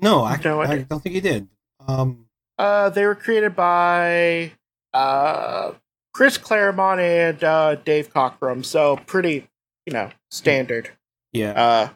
No, 0.00 0.22
I, 0.24 0.40
No, 0.42 0.60
I 0.60 0.72
I 0.72 0.78
don't 0.82 1.02
think 1.02 1.14
you 1.14 1.20
did. 1.20 1.48
Um, 1.86 2.26
Uh, 2.56 2.90
they 2.90 3.04
were 3.04 3.14
created 3.14 3.54
by 3.54 4.52
uh, 4.92 5.72
Chris 6.12 6.38
Claremont 6.38 7.00
and 7.00 7.44
uh, 7.44 7.74
Dave 7.76 8.12
Cockrum. 8.12 8.64
So 8.64 8.96
pretty, 9.06 9.48
you 9.86 9.92
know, 9.92 10.10
standard 10.30 10.90
yeah. 11.32 11.50
uh, 11.52 11.88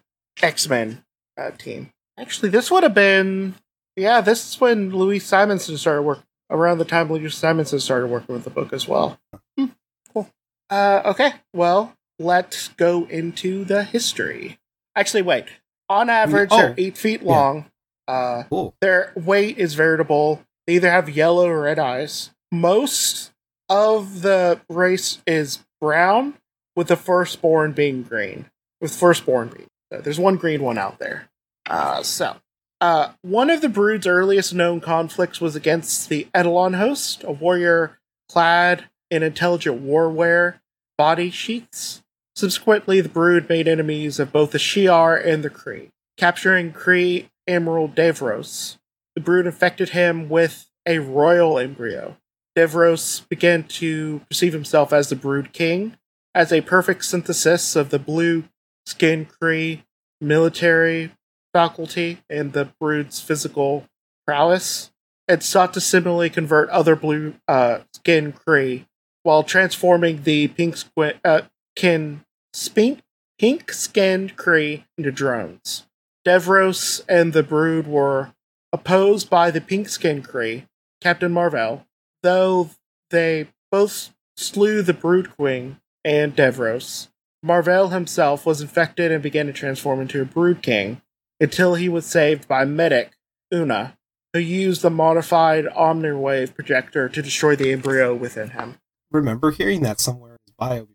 X 0.42 0.68
Men 0.68 1.04
uh, 1.36 1.50
team. 1.52 1.90
Actually, 2.18 2.50
this 2.50 2.70
would 2.70 2.82
have 2.82 2.94
been 2.94 3.54
yeah. 3.96 4.20
This 4.20 4.50
is 4.50 4.60
when 4.60 4.90
Louise 4.90 5.24
Simonson 5.24 5.76
started 5.76 6.02
work 6.02 6.20
around 6.50 6.78
the 6.78 6.84
time 6.84 7.10
Louise 7.10 7.34
Simonson 7.34 7.80
started 7.80 8.08
working 8.08 8.34
with 8.34 8.44
the 8.44 8.50
book 8.50 8.72
as 8.72 8.86
well. 8.86 9.18
Hmm, 9.56 9.66
cool. 10.12 10.28
Uh, 10.70 11.02
okay, 11.06 11.32
well, 11.52 11.96
let's 12.22 12.68
go 12.68 13.06
into 13.06 13.64
the 13.64 13.84
history. 13.84 14.58
Actually, 14.96 15.22
wait. 15.22 15.46
On 15.88 16.08
average, 16.08 16.48
oh, 16.52 16.56
they're 16.56 16.74
eight 16.78 16.96
feet 16.96 17.22
yeah. 17.22 17.28
long. 17.28 17.66
Uh, 18.08 18.44
cool. 18.48 18.74
their 18.80 19.12
weight 19.14 19.58
is 19.58 19.74
veritable. 19.74 20.42
They 20.66 20.74
either 20.74 20.90
have 20.90 21.08
yellow 21.08 21.48
or 21.48 21.62
red 21.62 21.78
eyes. 21.78 22.30
Most 22.50 23.32
of 23.68 24.22
the 24.22 24.60
race 24.68 25.22
is 25.26 25.60
brown, 25.80 26.34
with 26.76 26.88
the 26.88 26.96
firstborn 26.96 27.72
being 27.72 28.02
green. 28.02 28.46
With 28.80 28.94
firstborn 28.94 29.48
being. 29.48 29.68
so 29.92 30.00
there's 30.00 30.18
one 30.18 30.36
green 30.36 30.62
one 30.62 30.78
out 30.78 30.98
there. 30.98 31.28
Uh, 31.68 32.02
so, 32.02 32.36
uh, 32.80 33.12
one 33.22 33.50
of 33.50 33.60
the 33.60 33.68
brood's 33.68 34.06
earliest 34.06 34.54
known 34.54 34.80
conflicts 34.80 35.40
was 35.40 35.54
against 35.54 36.08
the 36.08 36.26
Edelon 36.34 36.76
host, 36.76 37.22
a 37.24 37.32
warrior 37.32 37.98
clad 38.28 38.86
in 39.10 39.22
intelligent 39.22 39.84
warwear 39.84 40.60
body 40.98 41.30
sheaths. 41.30 42.01
Subsequently, 42.34 43.00
the 43.00 43.08
brood 43.08 43.48
made 43.48 43.68
enemies 43.68 44.18
of 44.18 44.32
both 44.32 44.52
the 44.52 44.58
Shi'ar 44.58 45.16
and 45.16 45.42
the 45.42 45.50
Kree, 45.50 45.90
capturing 46.16 46.72
Kree 46.72 47.28
Admiral 47.46 47.88
Devros. 47.88 48.78
The 49.14 49.20
brood 49.20 49.46
infected 49.46 49.90
him 49.90 50.28
with 50.28 50.70
a 50.86 50.98
royal 50.98 51.58
embryo. 51.58 52.16
Devros 52.56 53.28
began 53.28 53.64
to 53.64 54.20
perceive 54.30 54.52
himself 54.52 54.92
as 54.92 55.08
the 55.08 55.16
brood 55.16 55.52
king, 55.52 55.96
as 56.34 56.52
a 56.52 56.62
perfect 56.62 57.04
synthesis 57.04 57.76
of 57.76 57.90
the 57.90 57.98
blue 57.98 58.44
skin 58.86 59.26
Kree 59.26 59.82
military 60.20 61.12
faculty 61.52 62.18
and 62.30 62.52
the 62.52 62.70
brood's 62.80 63.20
physical 63.20 63.86
prowess, 64.26 64.90
and 65.28 65.42
sought 65.42 65.74
to 65.74 65.80
similarly 65.80 66.30
convert 66.30 66.68
other 66.70 66.96
blue 66.96 67.34
uh, 67.46 67.80
skin 67.94 68.32
Kree 68.32 68.86
while 69.22 69.42
transforming 69.42 70.22
the 70.22 70.48
pink 70.48 70.76
squi- 70.76 71.18
uh, 71.24 71.42
kin 71.76 72.24
spink 72.52 73.00
pink 73.38 73.72
skinned 73.72 74.36
Kree 74.36 74.84
into 74.96 75.10
drones. 75.10 75.86
Devros 76.26 77.02
and 77.08 77.32
the 77.32 77.42
brood 77.42 77.86
were 77.86 78.32
opposed 78.72 79.28
by 79.28 79.50
the 79.50 79.60
pink 79.60 79.88
skinned 79.88 80.28
Kree, 80.28 80.66
Captain 81.00 81.32
Marvel, 81.32 81.84
though 82.22 82.70
they 83.10 83.48
both 83.70 84.14
slew 84.36 84.82
the 84.82 84.94
brood 84.94 85.34
queen 85.36 85.78
and 86.04 86.36
Devros. 86.36 87.08
Marvel 87.42 87.88
himself 87.88 88.46
was 88.46 88.60
infected 88.60 89.10
and 89.10 89.22
began 89.22 89.46
to 89.46 89.52
transform 89.52 90.00
into 90.00 90.22
a 90.22 90.24
brood 90.24 90.62
king 90.62 91.02
until 91.40 91.74
he 91.74 91.88
was 91.88 92.06
saved 92.06 92.46
by 92.46 92.64
medic 92.64 93.12
Una, 93.52 93.98
who 94.32 94.38
used 94.38 94.82
the 94.82 94.90
modified 94.90 95.64
Omniwave 95.66 96.54
projector 96.54 97.08
to 97.08 97.22
destroy 97.22 97.56
the 97.56 97.72
embryo 97.72 98.14
within 98.14 98.50
him. 98.50 98.76
Remember 99.10 99.50
hearing 99.50 99.82
that 99.82 100.00
somewhere 100.00 100.32
in 100.32 100.38
his 100.46 100.54
bio. 100.56 100.88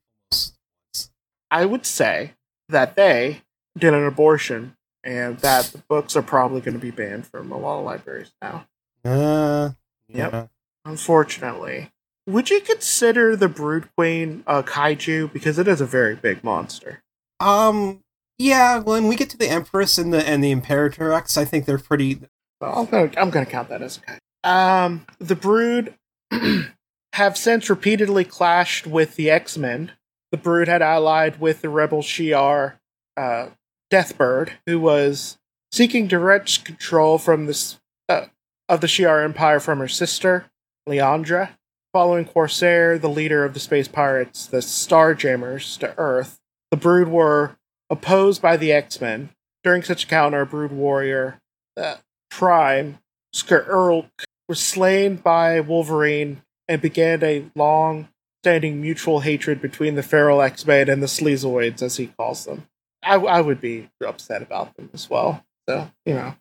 I 1.52 1.66
would 1.66 1.86
say 1.86 2.34
that 2.70 2.96
they 2.96 3.42
did 3.78 3.94
an 3.94 4.06
abortion 4.06 4.76
and 5.04 5.38
that 5.40 5.66
the 5.66 5.78
books 5.90 6.16
are 6.16 6.22
probably 6.22 6.60
going 6.62 6.74
to 6.74 6.82
be 6.82 6.92
banned 6.92 7.26
from 7.28 7.52
a 7.52 7.58
lot 7.58 7.80
of 7.80 7.86
libraries 7.86 8.32
now. 8.42 8.66
Uh, 9.06 9.72
Yep. 10.10 10.32
yeah. 10.32 10.48
Unfortunately. 10.86 11.92
Would 12.28 12.50
you 12.50 12.60
consider 12.60 13.36
the 13.38 13.48
Brood 13.48 13.88
Queen 13.96 14.44
a 14.48 14.62
kaiju? 14.64 15.32
Because 15.32 15.58
it 15.60 15.68
is 15.68 15.80
a 15.80 15.86
very 15.86 16.16
big 16.16 16.44
monster. 16.44 17.02
Um. 17.40 18.02
Yeah. 18.38 18.80
When 18.80 19.08
we 19.08 19.16
get 19.16 19.30
to 19.30 19.38
the 19.38 19.48
Empress 19.50 19.98
and 19.98 20.14
the 20.14 20.28
and 20.28 20.44
the 20.44 20.54
Imperatrix, 20.54 21.38
I 21.38 21.46
think 21.46 21.66
they're 21.66 21.78
pretty. 21.78 22.20
Well, 22.60 22.80
I'm 22.80 22.86
gonna 22.88 23.12
I'm 23.18 23.30
gonna 23.30 23.46
count 23.46 23.70
that 23.70 23.82
as 23.82 23.98
a 23.98 24.02
kaiju. 24.02 24.50
Um, 24.50 25.06
the 25.20 25.36
Brood 25.36 25.94
have 27.14 27.38
since 27.38 27.70
repeatedly 27.70 28.26
clashed 28.26 28.88
with 28.88 29.16
the 29.16 29.30
X 29.30 29.58
Men. 29.58 29.92
The 30.32 30.38
Brood 30.38 30.68
had 30.68 30.82
allied 30.82 31.40
with 31.40 31.62
the 31.62 31.70
rebel 31.70 32.02
Shi'ar, 32.02 32.80
uh, 33.16 33.50
Deathbird, 33.92 34.52
who 34.66 34.80
was 34.80 35.38
seeking 35.72 36.08
direct 36.08 36.66
control 36.66 37.18
from 37.18 37.46
this 37.46 37.80
uh, 38.10 38.26
of 38.68 38.82
the 38.82 38.88
Shi'ar 38.88 39.24
Empire 39.24 39.60
from 39.60 39.80
her 39.80 39.88
sister, 39.88 40.46
Lilandra. 40.88 41.52
Following 41.94 42.26
Corsair, 42.26 43.00
the 43.00 43.10
leader 43.10 43.46
of 43.46 43.54
the 43.54 43.60
space 43.60 43.88
pirates, 43.88 44.46
the 44.46 44.58
Starjammers, 44.58 45.80
to 45.80 45.98
Earth, 45.98 46.38
the 46.70 46.78
Brood 46.78 47.08
were 47.08 47.58
opposed 47.90 48.42
by 48.42 48.58
the 48.58 48.72
X 48.72 49.00
Men. 49.00 49.30
During 49.64 49.84
such 49.84 50.04
a 50.04 50.08
counter, 50.08 50.46
Brood 50.46 50.72
warrior, 50.72 51.40
uh, 51.76 51.96
Prime, 52.30 53.00
Skirk, 53.34 54.06
was 54.48 54.60
slain 54.60 55.16
by 55.16 55.60
Wolverine 55.60 56.44
and 56.68 56.82
began 56.82 57.24
a 57.24 57.46
long 57.56 58.10
mutual 58.56 59.22
hatred 59.22 59.62
between 59.62 59.96
the 59.96 60.04
feral 60.04 60.42
X-Men 60.42 60.90
and 60.90 61.02
the 61.02 61.08
Sleazoids, 61.08 61.82
as 61.82 61.98
he 61.98 62.08
calls 62.08 62.46
them. 62.46 62.68
I, 63.04 63.16
I 63.16 63.42
would 63.42 63.62
be 63.62 63.90
upset 64.06 64.42
about 64.42 64.76
them 64.76 64.90
as 64.94 65.10
well. 65.10 65.44
So, 65.70 65.92
you 66.06 66.14
know, 66.14 66.36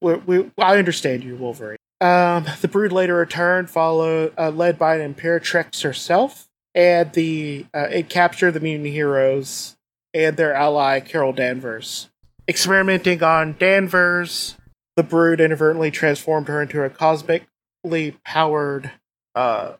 we, 0.00 0.14
we, 0.14 0.50
I 0.58 0.78
understand 0.78 1.24
you, 1.24 1.36
Wolverine. 1.36 1.78
Um, 2.00 2.46
the 2.60 2.68
Brood 2.68 2.92
later 2.92 3.16
returned, 3.16 3.70
followed, 3.70 4.32
uh, 4.38 4.50
led 4.50 4.78
by 4.78 4.96
an 4.96 5.14
Imperatrix 5.14 5.82
herself, 5.82 6.48
and 6.74 7.12
the 7.12 7.66
uh, 7.74 7.88
it 7.90 8.08
captured 8.08 8.52
the 8.52 8.60
mutant 8.60 8.90
heroes 8.90 9.76
and 10.14 10.36
their 10.36 10.54
ally 10.54 11.00
Carol 11.00 11.32
Danvers. 11.32 12.08
Experimenting 12.46 13.22
on 13.22 13.56
Danvers, 13.58 14.56
the 14.96 15.02
Brood 15.02 15.40
inadvertently 15.40 15.90
transformed 15.90 16.48
her 16.48 16.62
into 16.62 16.82
a 16.82 16.90
cosmically 16.90 18.16
powered. 18.24 18.92
Uh, 19.34 19.74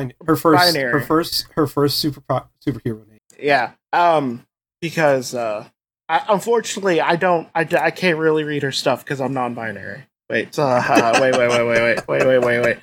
Bin- 0.00 0.12
her 0.26 0.36
first, 0.36 0.74
Binary. 0.74 0.92
her 0.92 1.00
first, 1.00 1.46
her 1.54 1.66
first 1.66 1.98
super 1.98 2.20
superhero 2.66 3.06
name. 3.08 3.18
yeah. 3.38 3.72
Um, 3.92 4.46
because 4.80 5.34
uh, 5.34 5.66
I, 6.08 6.24
unfortunately, 6.28 7.00
I 7.00 7.16
don't, 7.16 7.48
I, 7.54 7.66
I 7.80 7.90
can't 7.90 8.18
really 8.18 8.44
read 8.44 8.62
her 8.62 8.72
stuff 8.72 9.04
because 9.04 9.20
I'm 9.20 9.32
non-binary. 9.32 10.04
Wait, 10.28 10.58
uh, 10.58 11.18
wait, 11.20 11.36
wait, 11.36 11.48
wait, 11.48 11.66
wait, 11.66 11.82
wait, 11.82 12.06
wait, 12.08 12.26
wait, 12.26 12.38
wait, 12.38 12.60
wait. 12.60 12.78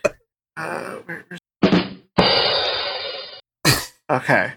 Uh, 0.56 0.96
where, 1.06 1.26
okay. 4.10 4.54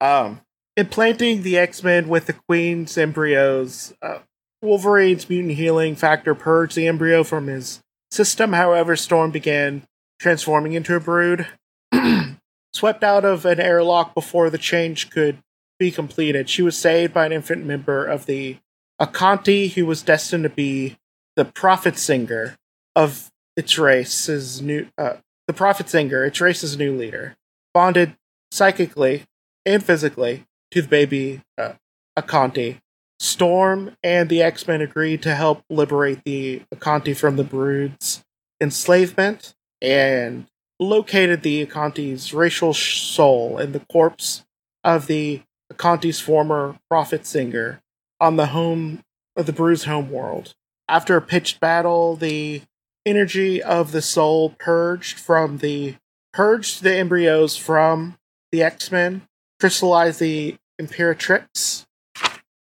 um, 0.00 0.40
implanting 0.76 1.42
the 1.42 1.58
X 1.58 1.82
Men 1.82 2.08
with 2.08 2.26
the 2.26 2.32
Queen's 2.32 2.96
embryos, 2.96 3.92
uh, 4.02 4.18
Wolverine's 4.62 5.28
mutant 5.28 5.54
healing 5.54 5.94
factor 5.94 6.34
purged 6.34 6.74
the 6.76 6.86
embryo 6.86 7.22
from 7.22 7.46
his 7.48 7.80
system. 8.14 8.52
However, 8.52 8.96
Storm 8.96 9.30
began 9.30 9.82
transforming 10.20 10.72
into 10.72 10.94
a 10.94 11.00
brood. 11.00 11.48
Swept 12.72 13.04
out 13.04 13.24
of 13.24 13.44
an 13.44 13.60
airlock 13.60 14.14
before 14.14 14.50
the 14.50 14.58
change 14.58 15.10
could 15.10 15.38
be 15.78 15.90
completed, 15.90 16.48
she 16.48 16.62
was 16.62 16.76
saved 16.76 17.12
by 17.12 17.26
an 17.26 17.32
infant 17.32 17.64
member 17.64 18.04
of 18.04 18.26
the 18.26 18.58
Acanti, 19.00 19.72
who 19.72 19.86
was 19.86 20.02
destined 20.02 20.44
to 20.44 20.48
be 20.48 20.96
the 21.36 21.44
prophet 21.44 21.98
singer 21.98 22.56
of 22.94 23.30
its 23.56 23.78
race's 23.78 24.62
new. 24.62 24.86
Uh, 24.96 25.14
the 25.46 25.52
prophet 25.52 25.88
singer, 25.88 26.24
its 26.24 26.40
race's 26.40 26.78
new 26.78 26.96
leader, 26.96 27.36
bonded 27.74 28.16
psychically 28.50 29.24
and 29.66 29.82
physically 29.82 30.44
to 30.70 30.80
the 30.80 30.88
baby 30.88 31.42
uh, 31.58 31.72
Acanti. 32.18 32.78
Storm 33.24 33.96
and 34.02 34.28
the 34.28 34.42
X 34.42 34.68
Men 34.68 34.82
agreed 34.82 35.22
to 35.22 35.34
help 35.34 35.64
liberate 35.70 36.22
the 36.26 36.62
Acanti 36.74 37.16
from 37.16 37.36
the 37.36 37.42
Brood's 37.42 38.22
enslavement, 38.60 39.54
and 39.80 40.46
located 40.78 41.42
the 41.42 41.64
Acanti's 41.64 42.34
racial 42.34 42.74
soul 42.74 43.58
in 43.58 43.72
the 43.72 43.80
corpse 43.90 44.44
of 44.84 45.06
the 45.06 45.40
Acanti's 45.72 46.20
former 46.20 46.78
prophet 46.90 47.24
singer 47.24 47.80
on 48.20 48.36
the 48.36 48.48
home 48.48 49.00
of 49.36 49.46
the 49.46 49.54
Brood's 49.54 49.84
home 49.84 50.10
world. 50.10 50.54
After 50.86 51.16
a 51.16 51.22
pitched 51.22 51.60
battle, 51.60 52.16
the 52.16 52.60
energy 53.06 53.62
of 53.62 53.92
the 53.92 54.02
soul 54.02 54.50
purged 54.58 55.18
from 55.18 55.58
the 55.58 55.96
purged 56.34 56.82
the 56.82 56.94
embryos 56.94 57.56
from 57.56 58.18
the 58.52 58.62
X-Men, 58.62 59.22
crystallized 59.58 60.20
the 60.20 60.56
Imperatrix 60.78 61.86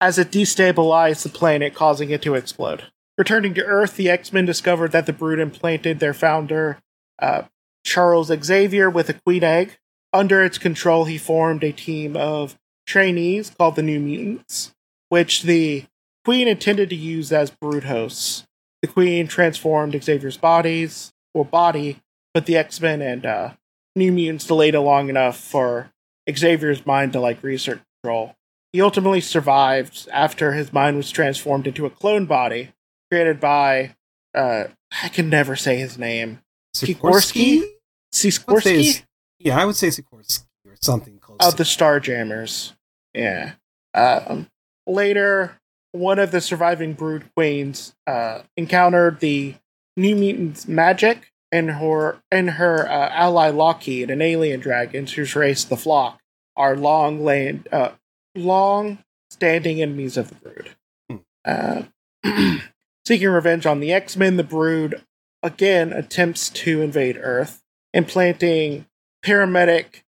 as 0.00 0.18
it 0.18 0.30
destabilized 0.30 1.22
the 1.22 1.28
planet, 1.28 1.74
causing 1.74 2.10
it 2.10 2.22
to 2.22 2.34
explode. 2.34 2.84
Returning 3.16 3.54
to 3.54 3.64
Earth, 3.64 3.96
the 3.96 4.08
X-Men 4.08 4.46
discovered 4.46 4.92
that 4.92 5.06
the 5.06 5.12
Brood 5.12 5.40
implanted 5.40 5.98
their 5.98 6.14
founder, 6.14 6.78
uh, 7.18 7.42
Charles 7.84 8.30
Xavier, 8.42 8.88
with 8.88 9.08
a 9.08 9.14
queen 9.14 9.42
egg. 9.42 9.76
Under 10.12 10.42
its 10.44 10.56
control, 10.56 11.04
he 11.04 11.18
formed 11.18 11.64
a 11.64 11.72
team 11.72 12.16
of 12.16 12.56
trainees 12.86 13.50
called 13.50 13.76
the 13.76 13.82
New 13.82 13.98
Mutants, 14.00 14.72
which 15.08 15.42
the 15.42 15.84
Queen 16.24 16.46
intended 16.46 16.90
to 16.90 16.96
use 16.96 17.32
as 17.32 17.50
brood 17.50 17.84
hosts. 17.84 18.44
The 18.82 18.88
Queen 18.88 19.26
transformed 19.26 20.00
Xavier's 20.02 20.36
bodies 20.36 21.10
or 21.34 21.44
body, 21.44 22.00
but 22.34 22.46
the 22.46 22.56
X 22.56 22.80
Men 22.80 23.02
and 23.02 23.26
uh, 23.26 23.50
New 23.96 24.12
Mutants 24.12 24.46
delayed 24.46 24.74
long 24.74 25.08
enough 25.08 25.38
for 25.38 25.90
Xavier's 26.30 26.86
mind 26.86 27.12
to 27.14 27.20
like 27.20 27.42
research 27.42 27.80
control. 28.02 28.34
He 28.72 28.82
ultimately 28.82 29.20
survived 29.20 30.08
after 30.12 30.52
his 30.52 30.72
mind 30.72 30.96
was 30.96 31.10
transformed 31.10 31.66
into 31.66 31.86
a 31.86 31.90
clone 31.90 32.26
body 32.26 32.72
created 33.10 33.40
by 33.40 33.94
uh, 34.34 34.64
I 35.02 35.08
can 35.08 35.28
never 35.28 35.56
say 35.56 35.76
his 35.76 35.98
name. 35.98 36.40
Sikorsky? 36.74 37.62
Sikorsky? 38.12 39.02
Yeah, 39.38 39.58
I 39.58 39.64
would 39.64 39.76
say 39.76 39.88
Sikorsky 39.88 40.44
or 40.66 40.76
something 40.80 41.18
close. 41.18 41.38
Of 41.40 41.56
the 41.56 41.64
Starjammers. 41.64 42.74
Yeah. 43.14 43.52
Um, 43.94 44.48
later, 44.86 45.58
one 45.92 46.18
of 46.18 46.30
the 46.30 46.40
surviving 46.40 46.94
Brood 46.94 47.24
Queens 47.34 47.94
uh, 48.06 48.42
encountered 48.56 49.20
the 49.20 49.54
New 49.96 50.14
Mutants 50.14 50.66
Magik 50.66 51.22
and 51.50 51.70
her 51.72 52.20
and 52.30 52.50
her 52.50 52.88
uh, 52.88 53.08
ally 53.10 53.48
Lockheed, 53.48 54.10
an 54.10 54.22
alien 54.22 54.60
dragon 54.60 55.06
whose 55.06 55.34
race, 55.34 55.64
the 55.64 55.76
Flock, 55.76 56.20
are 56.56 56.76
long 56.76 57.24
land, 57.24 57.68
uh, 57.72 57.90
long 58.38 58.98
standing 59.30 59.82
enemies 59.82 60.16
of 60.16 60.28
the 60.28 60.34
Brood. 60.36 60.70
Hmm. 61.10 61.16
Uh, 61.44 62.58
seeking 63.06 63.28
revenge 63.28 63.66
on 63.66 63.80
the 63.80 63.92
X 63.92 64.16
Men, 64.16 64.36
the 64.36 64.44
Brood 64.44 65.02
again 65.42 65.92
attempts 65.92 66.48
to 66.50 66.82
invade 66.82 67.18
Earth, 67.20 67.62
implanting 67.92 68.86
paramedic 69.24 70.02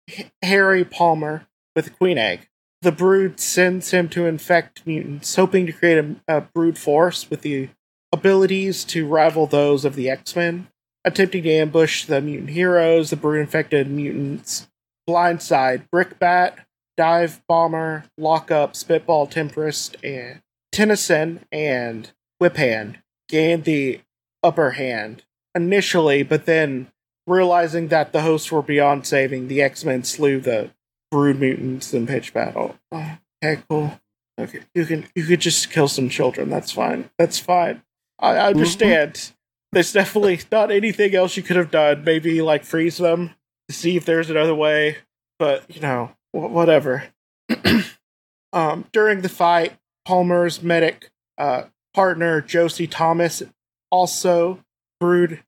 Harry 0.42 0.85
Palmer 0.85 1.47
with 1.75 1.88
a 1.88 1.90
Queen 1.90 2.18
Egg. 2.18 2.49
The 2.83 2.92
Brood 2.92 3.40
sends 3.40 3.90
him 3.90 4.09
to 4.11 4.26
infect 4.26 4.87
mutants, 4.87 5.35
hoping 5.35 5.66
to 5.66 5.73
create 5.73 5.99
a, 5.99 6.16
a 6.28 6.40
brood 6.42 6.78
force 6.78 7.28
with 7.28 7.40
the 7.42 7.71
abilities 8.12 8.85
to 8.85 9.06
rival 9.06 9.47
those 9.47 9.85
of 9.85 9.97
the 9.97 10.09
X 10.09 10.37
Men. 10.37 10.68
Attempting 11.04 11.45
to 11.45 11.50
ambush 11.50 12.04
the 12.04 12.21
mutant 12.21 12.50
heroes, 12.50 13.11
the 13.11 13.16
Brood 13.16 13.40
infected 13.40 13.88
mutants 13.88 14.68
blindside 15.09 15.88
Brickbat, 15.90 16.65
Dive 16.96 17.42
Bomber, 17.48 18.04
Lockup, 18.16 18.74
Spitball 18.74 19.26
Tempest, 19.26 19.96
and 20.02 20.40
Tennyson 20.72 21.44
and 21.52 22.12
Whiphand 22.40 22.96
gained 23.28 23.64
the 23.64 24.00
upper 24.42 24.72
hand 24.72 25.24
initially, 25.54 26.22
but 26.22 26.46
then 26.46 26.90
realizing 27.26 27.88
that 27.88 28.12
the 28.12 28.22
hosts 28.22 28.52
were 28.52 28.62
beyond 28.62 29.06
saving, 29.06 29.48
the 29.48 29.62
X 29.62 29.84
Men 29.84 30.04
slew 30.04 30.40
the 30.40 30.70
brood 31.10 31.40
mutants 31.40 31.92
in 31.92 32.06
pitch 32.06 32.32
battle. 32.32 32.76
Oh, 32.92 33.18
okay, 33.42 33.62
cool. 33.68 34.00
Okay, 34.38 34.60
you 34.74 34.85
can 34.85 35.06
you 35.14 35.24
could 35.24 35.40
just 35.40 35.70
kill 35.70 35.88
some 35.88 36.09
children. 36.09 36.50
That's 36.50 36.72
fine. 36.72 37.11
That's 37.18 37.38
fine. 37.38 37.82
I, 38.18 38.30
I 38.30 38.35
mm-hmm. 38.35 38.48
understand. 38.48 39.14
Mm-hmm. 39.14 39.32
There's 39.72 39.92
definitely 39.92 40.40
not 40.52 40.70
anything 40.70 41.14
else 41.14 41.37
you 41.37 41.42
could 41.42 41.56
have 41.56 41.70
done. 41.70 42.04
Maybe 42.04 42.40
like 42.42 42.64
freeze 42.64 42.98
them 42.98 43.35
to 43.68 43.74
see 43.74 43.96
if 43.96 44.04
there's 44.04 44.30
another 44.30 44.54
way. 44.54 44.98
But 45.38 45.64
you 45.74 45.80
know, 45.80 46.12
whatever. 46.37 47.05
um, 48.53 48.85
during 48.92 49.22
the 49.22 49.29
fight, 49.29 49.77
Palmer's 50.05 50.62
medic 50.62 51.11
uh, 51.38 51.64
partner 51.94 52.40
Josie 52.40 52.87
Thomas 52.87 53.42
also 53.90 54.62
brood 55.01 55.42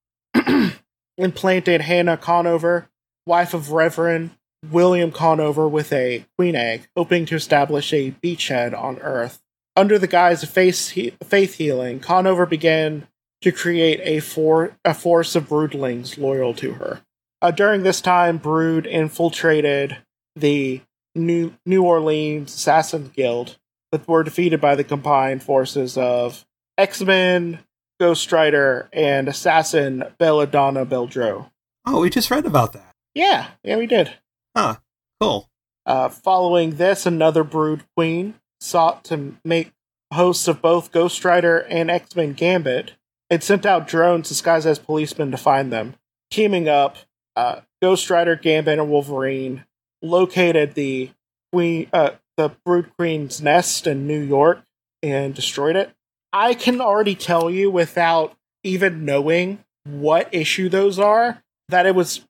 implanted 1.16 1.80
Hannah 1.82 2.16
Conover, 2.16 2.88
wife 3.26 3.54
of 3.54 3.72
Reverend 3.72 4.30
William 4.70 5.12
Conover 5.12 5.68
with 5.68 5.92
a 5.92 6.24
queen 6.36 6.56
egg, 6.56 6.88
hoping 6.96 7.26
to 7.26 7.36
establish 7.36 7.92
a 7.92 8.12
beachhead 8.22 8.76
on 8.76 8.98
Earth. 8.98 9.40
Under 9.76 9.98
the 9.98 10.08
guise 10.08 10.42
of 10.42 10.50
faith, 10.50 10.90
he- 10.90 11.12
faith 11.22 11.54
healing, 11.54 12.00
Conover 12.00 12.46
began 12.46 13.06
to 13.42 13.52
create 13.52 14.00
a, 14.02 14.20
for- 14.20 14.76
a 14.84 14.94
force 14.94 15.36
of 15.36 15.48
broodlings 15.48 16.18
loyal 16.18 16.52
to 16.54 16.72
her. 16.72 17.02
Uh, 17.40 17.52
during 17.52 17.84
this 17.84 18.00
time, 18.00 18.36
Brood 18.38 18.84
infiltrated 18.84 19.98
the 20.40 20.80
New, 21.14 21.54
New 21.66 21.82
Orleans 21.82 22.54
Assassin 22.54 23.10
Guild, 23.14 23.58
but 23.90 24.06
were 24.06 24.22
defeated 24.22 24.60
by 24.60 24.74
the 24.74 24.84
combined 24.84 25.42
forces 25.42 25.96
of 25.96 26.44
X 26.76 27.02
Men, 27.02 27.60
Ghost 27.98 28.30
Rider, 28.30 28.88
and 28.92 29.28
Assassin 29.28 30.04
Belladonna 30.18 30.86
Boudreaux. 30.86 31.50
Oh, 31.86 32.00
we 32.00 32.10
just 32.10 32.30
read 32.30 32.46
about 32.46 32.72
that. 32.74 32.94
Yeah, 33.14 33.48
yeah, 33.64 33.76
we 33.76 33.86
did. 33.86 34.12
Huh. 34.56 34.76
Cool. 35.20 35.48
Uh, 35.86 36.08
following 36.08 36.76
this, 36.76 37.06
another 37.06 37.42
Brood 37.42 37.84
Queen 37.96 38.34
sought 38.60 39.04
to 39.04 39.36
make 39.44 39.72
hosts 40.12 40.48
of 40.48 40.62
both 40.62 40.92
Ghost 40.92 41.24
Rider 41.24 41.58
and 41.58 41.90
X 41.90 42.14
Men 42.14 42.34
Gambit 42.34 42.92
and 43.30 43.42
sent 43.42 43.66
out 43.66 43.88
drones 43.88 44.28
disguised 44.28 44.66
as 44.66 44.78
policemen 44.78 45.30
to 45.30 45.36
find 45.36 45.72
them. 45.72 45.94
Teaming 46.30 46.68
up, 46.68 46.96
uh, 47.36 47.60
Ghost 47.80 48.10
Rider, 48.10 48.36
Gambit, 48.36 48.78
and 48.78 48.90
Wolverine 48.90 49.64
located 50.02 50.74
the 50.74 51.10
Queen, 51.52 51.88
uh, 51.92 52.10
the 52.36 52.50
Brood 52.64 52.90
Queen's 52.96 53.40
nest 53.42 53.86
in 53.86 54.06
New 54.06 54.20
York 54.20 54.62
and 55.02 55.34
destroyed 55.34 55.76
it. 55.76 55.90
I 56.32 56.54
can 56.54 56.80
already 56.80 57.14
tell 57.14 57.50
you 57.50 57.70
without 57.70 58.36
even 58.62 59.04
knowing 59.04 59.64
what 59.84 60.28
issue 60.32 60.68
those 60.68 60.98
are 60.98 61.42
that 61.68 61.86
it 61.86 61.94
was 61.94 62.26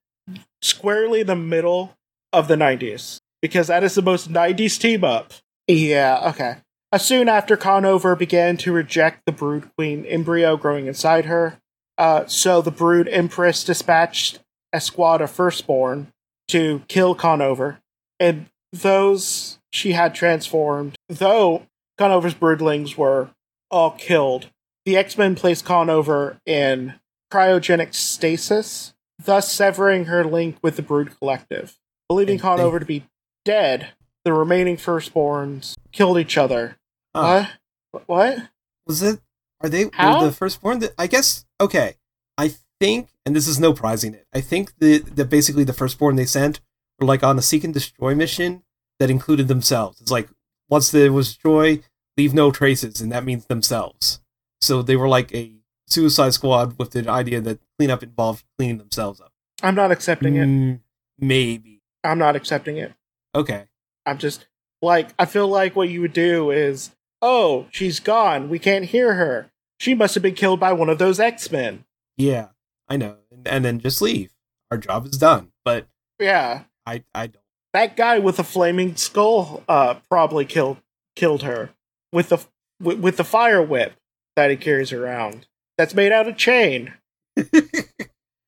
squarely 0.62 1.22
the 1.22 1.36
middle 1.36 1.96
of 2.32 2.48
the 2.48 2.56
90s 2.56 3.20
because 3.40 3.68
that 3.68 3.84
is 3.84 3.94
the 3.94 4.02
most 4.02 4.32
90s 4.32 4.78
team 4.78 5.04
up. 5.04 5.32
Yeah, 5.66 6.30
okay. 6.30 6.58
As 6.90 7.04
soon 7.04 7.28
after 7.28 7.56
Conover 7.56 8.16
began 8.16 8.56
to 8.58 8.72
reject 8.72 9.26
the 9.26 9.32
Brood 9.32 9.70
Queen 9.76 10.04
embryo 10.06 10.56
growing 10.56 10.86
inside 10.86 11.26
her, 11.26 11.58
uh, 11.98 12.26
so 12.26 12.62
the 12.62 12.70
Brood 12.70 13.08
Empress 13.08 13.64
dispatched 13.64 14.38
a 14.72 14.80
squad 14.80 15.20
of 15.20 15.30
Firstborn 15.30 16.12
to 16.48 16.82
kill 16.88 17.14
Conover, 17.14 17.80
and 18.18 18.46
those 18.72 19.58
she 19.72 19.92
had 19.92 20.14
transformed, 20.14 20.96
though 21.08 21.66
Conover's 21.96 22.34
broodlings 22.34 22.96
were 22.96 23.30
all 23.70 23.90
killed, 23.92 24.50
the 24.84 24.96
X 24.96 25.18
Men 25.18 25.34
placed 25.34 25.64
Conover 25.64 26.38
in 26.46 26.94
cryogenic 27.30 27.94
stasis, 27.94 28.94
thus 29.22 29.52
severing 29.52 30.06
her 30.06 30.24
link 30.24 30.56
with 30.62 30.76
the 30.76 30.82
Brood 30.82 31.18
Collective. 31.18 31.78
Believing 32.08 32.38
Conover 32.38 32.78
to 32.78 32.86
be 32.86 33.04
dead, 33.44 33.88
the 34.24 34.32
remaining 34.32 34.76
firstborns 34.76 35.74
killed 35.92 36.18
each 36.18 36.38
other. 36.38 36.76
Huh. 37.14 37.46
What? 37.90 38.02
What? 38.06 38.38
Was 38.86 39.02
it? 39.02 39.20
Are 39.60 39.68
they 39.68 39.90
How? 39.92 40.22
the 40.24 40.32
firstborn? 40.32 40.78
That, 40.78 40.94
I 40.96 41.06
guess. 41.06 41.44
Okay. 41.60 41.94
I 42.38 42.54
think, 42.80 43.08
and 43.24 43.34
this 43.34 43.48
is 43.48 43.60
no 43.60 43.72
prizing 43.72 44.14
it. 44.14 44.26
I 44.32 44.40
think 44.40 44.78
that 44.78 45.16
that 45.16 45.30
basically 45.30 45.64
the 45.64 45.72
firstborn 45.72 46.16
they 46.16 46.26
sent 46.26 46.60
were 46.98 47.06
like 47.06 47.22
on 47.22 47.38
a 47.38 47.42
seek 47.42 47.64
and 47.64 47.74
destroy 47.74 48.14
mission 48.14 48.62
that 48.98 49.10
included 49.10 49.48
themselves. 49.48 50.00
It's 50.00 50.10
like 50.10 50.28
once 50.68 50.90
they 50.90 51.08
was 51.08 51.28
destroy, 51.28 51.80
leave 52.16 52.34
no 52.34 52.50
traces, 52.50 53.00
and 53.00 53.12
that 53.12 53.24
means 53.24 53.46
themselves. 53.46 54.20
So 54.60 54.82
they 54.82 54.96
were 54.96 55.08
like 55.08 55.34
a 55.34 55.52
suicide 55.86 56.34
squad 56.34 56.78
with 56.78 56.90
the 56.90 57.08
idea 57.08 57.40
that 57.40 57.60
cleanup 57.78 58.02
involved 58.02 58.44
cleaning 58.56 58.78
themselves 58.78 59.20
up. 59.20 59.32
I'm 59.62 59.74
not 59.74 59.90
accepting 59.90 60.34
mm, 60.34 60.74
it. 60.74 60.80
Maybe. 61.18 61.82
I'm 62.04 62.18
not 62.18 62.36
accepting 62.36 62.76
it. 62.76 62.92
Okay. 63.34 63.64
I'm 64.06 64.18
just 64.18 64.46
like 64.82 65.10
I 65.18 65.24
feel 65.24 65.48
like 65.48 65.76
what 65.76 65.88
you 65.88 66.00
would 66.00 66.12
do 66.12 66.50
is, 66.50 66.90
oh, 67.20 67.66
she's 67.70 68.00
gone. 68.00 68.48
We 68.48 68.58
can't 68.58 68.86
hear 68.86 69.14
her. 69.14 69.50
She 69.78 69.94
must 69.94 70.14
have 70.14 70.22
been 70.22 70.34
killed 70.34 70.60
by 70.60 70.72
one 70.72 70.88
of 70.88 70.98
those 70.98 71.20
X 71.20 71.50
Men. 71.50 71.84
Yeah, 72.16 72.48
I 72.88 72.96
know, 72.96 73.16
and, 73.30 73.46
and 73.46 73.64
then 73.64 73.80
just 73.80 74.00
leave. 74.00 74.32
Our 74.70 74.78
job 74.78 75.06
is 75.06 75.18
done. 75.18 75.52
But 75.64 75.86
yeah, 76.18 76.64
I 76.86 77.04
I 77.14 77.28
don't. 77.28 77.42
That 77.74 77.96
guy 77.96 78.18
with 78.18 78.36
the 78.36 78.44
flaming 78.44 78.96
skull 78.96 79.62
uh 79.68 79.94
probably 80.10 80.44
killed 80.44 80.78
killed 81.16 81.42
her 81.42 81.70
with 82.12 82.30
the 82.30 82.44
with, 82.80 82.98
with 83.00 83.16
the 83.16 83.24
fire 83.24 83.62
whip 83.62 83.94
that 84.36 84.50
he 84.50 84.56
carries 84.56 84.92
around. 84.92 85.46
That's 85.76 85.94
made 85.94 86.12
out 86.12 86.28
of 86.28 86.36
chain. 86.36 86.94
That's 87.36 87.88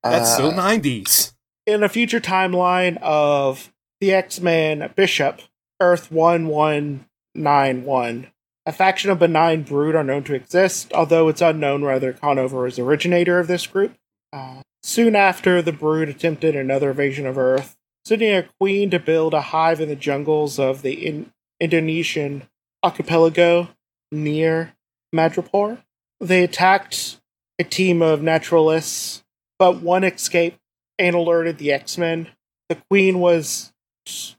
uh, 0.02 0.24
so 0.24 0.50
nineties. 0.50 1.34
in 1.66 1.82
a 1.82 1.88
future 1.88 2.20
timeline 2.20 2.98
of 3.02 3.72
the 4.00 4.12
X 4.12 4.40
Men 4.40 4.90
Bishop, 4.96 5.42
Earth 5.80 6.10
1191, 6.10 8.26
a 8.66 8.72
faction 8.72 9.10
of 9.10 9.18
benign 9.18 9.62
brood 9.62 9.94
are 9.94 10.04
known 10.04 10.24
to 10.24 10.34
exist, 10.34 10.92
although 10.92 11.28
it's 11.28 11.42
unknown 11.42 11.82
whether 11.82 12.12
Conover 12.12 12.66
is 12.66 12.78
originator 12.78 13.38
of 13.38 13.46
this 13.46 13.66
group. 13.66 13.94
Uh, 14.32 14.62
soon 14.82 15.16
after, 15.16 15.60
the 15.60 15.72
brood 15.72 16.08
attempted 16.08 16.54
another 16.54 16.90
invasion 16.90 17.26
of 17.26 17.38
Earth, 17.38 17.76
sending 18.04 18.32
a 18.32 18.48
queen 18.60 18.90
to 18.90 18.98
build 18.98 19.34
a 19.34 19.40
hive 19.40 19.80
in 19.80 19.88
the 19.88 19.96
jungles 19.96 20.58
of 20.58 20.82
the 20.82 21.06
in- 21.06 21.32
Indonesian 21.60 22.48
archipelago 22.82 23.68
near 24.10 24.74
Madripoor. 25.14 25.82
They 26.20 26.44
attacked 26.44 27.20
a 27.58 27.64
team 27.64 28.02
of 28.02 28.22
naturalists, 28.22 29.22
but 29.58 29.82
one 29.82 30.04
escaped 30.04 30.58
and 30.98 31.14
alerted 31.14 31.58
the 31.58 31.72
X-Men. 31.72 32.28
The 32.68 32.80
Queen 32.88 33.18
was 33.18 33.72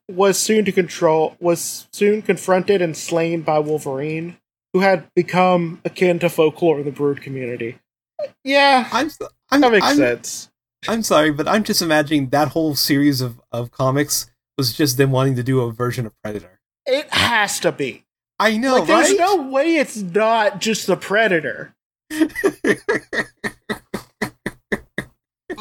was 0.09 0.37
soon 0.37 0.65
to 0.65 0.71
control 0.71 1.37
was 1.39 1.87
soon 1.93 2.21
confronted 2.21 2.81
and 2.81 2.97
slain 2.97 3.41
by 3.41 3.59
Wolverine, 3.59 4.37
who 4.73 4.79
had 4.79 5.07
become 5.15 5.81
akin 5.85 6.19
to 6.19 6.29
folklore 6.29 6.79
in 6.79 6.85
the 6.85 6.91
Brood 6.91 7.21
community. 7.21 7.77
Yeah, 8.43 8.87
I'm, 8.91 9.09
I'm 9.49 9.61
that 9.61 9.71
makes 9.71 9.85
I'm, 9.85 9.97
sense. 9.97 10.49
I'm 10.87 11.03
sorry, 11.03 11.31
but 11.31 11.47
I'm 11.47 11.63
just 11.63 11.81
imagining 11.81 12.29
that 12.29 12.49
whole 12.49 12.75
series 12.75 13.21
of, 13.21 13.39
of 13.51 13.71
comics 13.71 14.29
was 14.57 14.73
just 14.73 14.97
them 14.97 15.11
wanting 15.11 15.35
to 15.35 15.43
do 15.43 15.61
a 15.61 15.71
version 15.71 16.05
of 16.05 16.13
Predator. 16.23 16.59
It 16.85 17.11
has 17.13 17.59
to 17.61 17.71
be. 17.71 18.05
I 18.39 18.57
know, 18.57 18.77
like, 18.77 18.87
there's 18.87 19.09
right? 19.11 19.19
no 19.19 19.49
way 19.49 19.75
it's 19.75 19.97
not 19.97 20.59
just 20.59 20.87
the 20.87 20.97
Predator. 20.97 21.75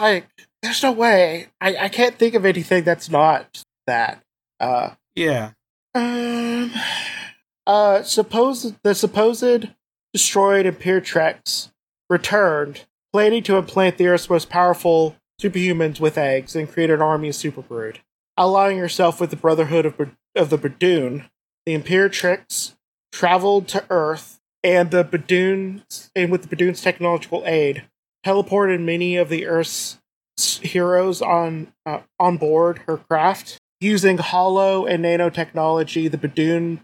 Like, 0.01 0.29
there's 0.63 0.83
no 0.83 0.93
way. 0.93 1.49
I, 1.61 1.77
I 1.77 1.89
can't 1.89 2.17
think 2.17 2.35
of 2.35 2.47
anything 2.47 2.85
that's 2.85 3.11
not 3.11 3.63
that. 3.87 4.23
Uh, 4.59 4.91
yeah. 5.15 5.53
um, 5.95 6.73
uh, 7.67 8.03
suppose 8.03 8.75
the 8.83 8.95
supposed 8.95 9.69
destroyed 10.13 10.67
Imperatrix 10.67 11.71
returned, 12.11 12.85
planning 13.13 13.43
to 13.45 13.57
implant 13.57 13.97
the 13.97 14.09
Earth's 14.09 14.29
most 14.29 14.51
powerful 14.51 15.17
superhumans 15.41 16.01
with 16.01 16.19
eggs 16.19 16.55
and 16.55 16.71
create 16.71 16.91
an 16.91 17.01
army 17.01 17.29
of 17.29 17.35
superbrood. 17.35 17.99
Allying 18.37 18.79
herself 18.79 19.21
with 19.21 19.31
the 19.31 19.37
Brotherhood 19.37 19.87
of, 19.87 19.95
of 20.37 20.51
the 20.51 20.59
Badoon, 20.59 21.31
the 21.65 21.79
Imperatrix 21.79 22.75
traveled 23.13 23.69
to 23.69 23.85
Earth, 23.89 24.41
and 24.63 24.91
the 24.91 25.05
Badoons, 25.05 26.11
and 26.15 26.31
with 26.31 26.43
the 26.43 26.55
Badoon's 26.55 26.83
technological 26.83 27.43
aid, 27.47 27.85
teleported 28.25 28.81
many 28.81 29.17
of 29.17 29.29
the 29.29 29.47
Earth's 29.47 29.99
heroes 30.63 31.23
on 31.23 31.73
uh, 31.87 32.01
on 32.19 32.37
board 32.37 32.83
her 32.87 32.99
craft. 32.99 33.59
Using 33.81 34.19
hollow 34.19 34.85
and 34.85 35.05
nanotechnology, 35.05 36.11
the 36.11 36.19
Badoon 36.19 36.81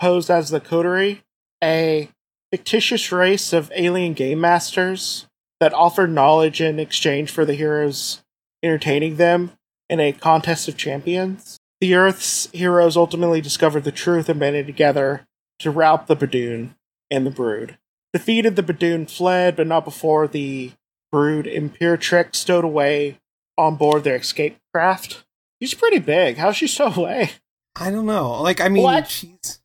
posed 0.00 0.30
as 0.30 0.48
the 0.48 0.60
Coterie, 0.60 1.22
a 1.62 2.08
fictitious 2.50 3.12
race 3.12 3.52
of 3.52 3.70
alien 3.74 4.12
game 4.12 4.40
masters 4.40 5.26
that 5.60 5.72
offered 5.74 6.10
knowledge 6.10 6.60
in 6.60 6.78
exchange 6.78 7.30
for 7.30 7.44
the 7.44 7.54
heroes 7.54 8.22
entertaining 8.62 9.16
them 9.16 9.52
in 9.88 10.00
a 10.00 10.12
contest 10.12 10.68
of 10.68 10.76
champions. 10.76 11.58
The 11.80 11.94
Earth's 11.94 12.50
heroes 12.52 12.96
ultimately 12.96 13.40
discovered 13.40 13.84
the 13.84 13.92
truth 13.92 14.28
and 14.28 14.38
banded 14.40 14.66
together 14.66 15.26
to 15.60 15.70
rout 15.70 16.06
the 16.06 16.16
Badoon 16.16 16.74
and 17.10 17.26
the 17.26 17.30
Brood. 17.30 17.78
Defeated, 18.12 18.56
the 18.56 18.62
Badoon 18.62 19.08
fled, 19.10 19.56
but 19.56 19.66
not 19.66 19.84
before 19.84 20.26
the 20.26 20.72
Brood 21.12 21.46
Imperatrix 21.46 22.36
stowed 22.36 22.64
away 22.64 23.18
on 23.56 23.76
board 23.76 24.04
their 24.04 24.16
escape 24.16 24.58
craft. 24.74 25.24
She's 25.60 25.74
pretty 25.74 25.98
big. 25.98 26.36
How's 26.36 26.56
she 26.56 26.66
stowed 26.66 26.96
away? 26.96 27.30
I 27.76 27.90
don't 27.90 28.06
know. 28.06 28.42
Like, 28.42 28.60
I 28.60 28.68
mean, 28.68 28.82
What? 28.82 29.08
she's 29.08 29.59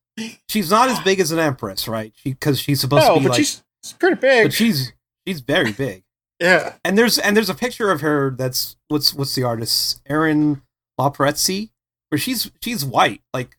she's 0.49 0.69
not 0.71 0.89
as 0.89 0.99
big 1.01 1.19
as 1.19 1.31
an 1.31 1.39
empress, 1.39 1.87
right? 1.87 2.13
Because 2.23 2.59
she's 2.59 2.79
supposed 2.81 3.03
No, 3.07 3.15
to 3.15 3.19
be 3.19 3.23
but 3.25 3.29
like, 3.31 3.37
she's, 3.39 3.63
she's 3.83 3.93
pretty 3.93 4.15
big. 4.15 4.45
but 4.45 4.53
she's 4.53 4.93
she's 5.27 5.41
very 5.41 5.71
big. 5.71 6.03
yeah. 6.39 6.73
And 6.83 6.97
there's 6.97 7.17
and 7.17 7.35
there's 7.35 7.49
a 7.49 7.55
picture 7.55 7.91
of 7.91 8.01
her 8.01 8.31
that's 8.31 8.75
what's 8.87 9.13
what's 9.13 9.35
the 9.35 9.43
artist 9.43 10.01
Aaron 10.07 10.61
Lopresti, 10.99 11.71
where 12.09 12.19
she's 12.19 12.51
she's 12.61 12.83
white, 12.85 13.21
like 13.33 13.57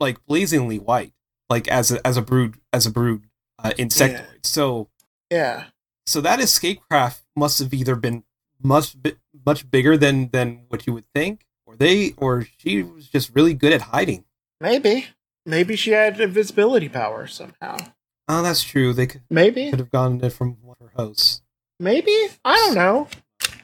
like 0.00 0.24
blazingly 0.26 0.78
white, 0.78 1.12
like 1.50 1.68
as 1.68 1.90
a 1.92 2.06
as 2.06 2.16
a 2.16 2.22
brood 2.22 2.56
as 2.72 2.86
a 2.86 2.90
brood 2.90 3.24
uh, 3.62 3.70
insectoid. 3.78 4.44
So 4.44 4.88
Yeah. 5.30 5.64
so 6.06 6.20
that 6.20 6.40
escape 6.40 6.80
craft 6.90 7.22
must 7.36 7.58
have 7.58 7.72
either 7.74 7.94
been 7.96 8.24
much 8.62 8.96
much 9.46 9.70
bigger 9.70 9.96
than 9.96 10.28
than 10.30 10.64
what 10.68 10.86
you 10.86 10.92
would 10.94 11.06
think, 11.14 11.46
or 11.66 11.76
they 11.76 12.14
or 12.16 12.46
she 12.58 12.82
was 12.82 13.08
just 13.08 13.34
really 13.34 13.54
good 13.54 13.72
at 13.72 13.80
hiding. 13.82 14.24
Maybe. 14.60 15.06
Maybe 15.46 15.76
she 15.76 15.90
had 15.90 16.20
invisibility 16.20 16.88
power 16.88 17.26
somehow. 17.26 17.76
Oh, 18.28 18.42
that's 18.42 18.62
true. 18.62 18.92
They 18.92 19.06
could, 19.06 19.22
Maybe. 19.28 19.70
could 19.70 19.78
have 19.78 19.90
gotten 19.90 20.24
it 20.24 20.32
from 20.32 20.56
one 20.62 20.76
of 20.80 20.86
her 20.86 20.92
hosts. 20.96 21.42
Maybe. 21.78 22.16
I 22.44 22.56
don't 22.56 22.74
know. 22.74 23.08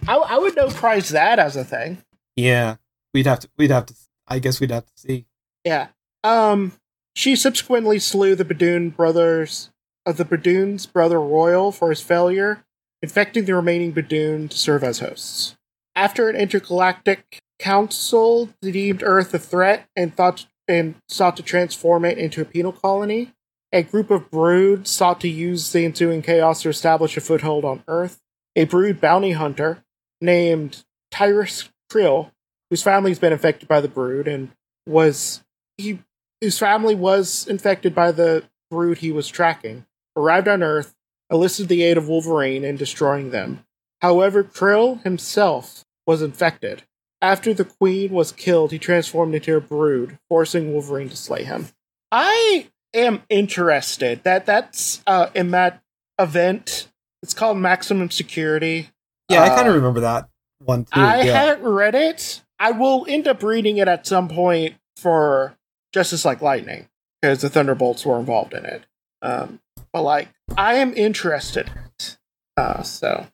I, 0.07 0.17
I 0.17 0.39
would 0.39 0.57
no 0.57 0.69
prize 0.69 1.09
that 1.11 1.39
as 1.39 1.57
a 1.57 1.65
thing. 1.65 2.03
Yeah, 2.37 2.77
we'd 3.15 3.27
have 3.27 3.41
to. 3.41 3.49
We'd 3.57 3.71
have 3.71 3.87
to. 3.87 3.95
I 4.29 4.39
guess 4.39 4.61
we'd 4.61 4.71
have 4.71 4.87
to 4.87 4.93
see. 4.97 5.27
Yeah. 5.65 5.89
Um. 6.25 6.73
She 7.17 7.35
subsequently 7.37 7.99
slew 7.99 8.35
the 8.35 8.45
Badoon 8.45 8.95
brothers 8.95 9.71
of 10.07 10.17
the 10.17 10.25
Badoon's 10.25 10.87
brother 10.87 11.21
Royal 11.21 11.73
for 11.73 11.91
his 11.91 12.01
failure, 12.01 12.65
infecting 13.03 13.45
the 13.47 13.55
remaining 13.55 13.93
Badoon 13.93 14.49
to 14.51 14.57
serve 14.57 14.85
as 14.85 15.01
hosts. 15.01 15.57
After 15.97 16.29
an 16.29 16.37
intergalactic 16.37 17.41
council 17.59 18.51
deemed 18.63 19.03
Earth 19.03 19.35
a 19.35 19.39
threat 19.39 19.89
and 19.97 20.15
thought 20.15 20.47
and 20.71 20.95
sought 21.09 21.37
to 21.37 21.43
transform 21.43 22.05
it 22.05 22.19
into 22.19 22.41
a 22.41 22.47
penal 22.47 22.73
colony, 22.73 23.33
a 23.73 23.83
group 23.83 24.11
of 24.11 24.31
brood 24.31 24.87
sought 24.87 25.21
to 25.21 25.29
use 25.29 25.73
the 25.73 25.85
ensuing 25.85 26.23
chaos 26.23 26.63
to 26.63 26.69
establish 26.69 27.17
a 27.17 27.21
foothold 27.21 27.65
on 27.65 27.85
Earth. 27.89 28.21
A 28.57 28.65
brood 28.65 29.01
bounty 29.01 29.33
hunter 29.33 29.85
named 30.21 30.85
Tyrus 31.11 31.69
Krill, 31.91 32.31
whose 32.69 32.83
family's 32.83 33.19
been 33.19 33.33
infected 33.33 33.69
by 33.69 33.81
the 33.81 33.89
brood 33.89 34.27
and 34.27 34.51
was 34.87 35.43
he 35.77 36.01
whose 36.41 36.59
family 36.59 36.95
was 36.95 37.47
infected 37.47 37.95
by 37.95 38.13
the 38.13 38.45
brood 38.71 38.99
he 38.99 39.13
was 39.13 39.29
tracking, 39.29 39.85
arrived 40.17 40.49
on 40.49 40.63
Earth, 40.63 40.95
enlisted 41.31 41.69
the 41.69 41.83
aid 41.83 41.97
of 41.97 42.09
Wolverine 42.09 42.65
in 42.65 42.77
destroying 42.77 43.31
them. 43.31 43.65
However, 44.01 44.43
Krill 44.43 45.03
himself 45.03 45.85
was 46.07 46.23
infected. 46.23 46.83
After 47.23 47.53
the 47.53 47.65
Queen 47.65 48.13
was 48.13 48.33
killed, 48.33 48.73
he 48.73 48.79
transformed 48.79 49.35
into 49.35 49.55
a 49.57 49.61
brood, 49.61 50.19
forcing 50.29 50.73
Wolverine 50.73 51.09
to 51.11 51.17
slay 51.17 51.45
him. 51.45 51.69
I 52.11 52.69
am 52.95 53.23
interested 53.29 54.23
that 54.25 54.47
that's 54.47 55.03
uh, 55.07 55.29
in 55.35 55.51
that 55.51 55.83
event. 56.19 56.89
It's 57.23 57.35
called 57.35 57.59
Maximum 57.59 58.11
Security. 58.11 58.89
Yeah, 59.29 59.43
I 59.43 59.49
kind 59.51 59.67
Uh, 59.67 59.71
of 59.71 59.77
remember 59.77 60.01
that 60.01 60.29
one 60.65 60.85
too. 60.85 60.91
I 61.01 61.23
yeah. 61.23 61.33
haven't 61.45 61.63
read 61.69 61.95
it. 61.95 62.43
I 62.59 62.73
will 62.73 63.05
end 63.09 63.29
up 63.29 63.43
reading 63.43 63.77
it 63.77 63.87
at 63.89 64.07
some 64.07 64.29
point 64.29 64.77
for 64.97 65.57
Justice 65.93 66.25
Like 66.25 66.41
Lightning 66.43 66.89
because 67.21 67.43
the 67.43 67.49
Thunderbolts 67.51 68.05
were 68.05 68.19
involved 68.19 68.55
in 68.55 68.65
it. 68.65 68.85
Um, 69.23 69.61
but 69.93 70.03
like, 70.03 70.29
I 70.57 70.75
am 70.77 70.95
interested. 70.95 71.69
in. 71.69 72.17
Uh, 72.57 72.83
so 72.83 73.27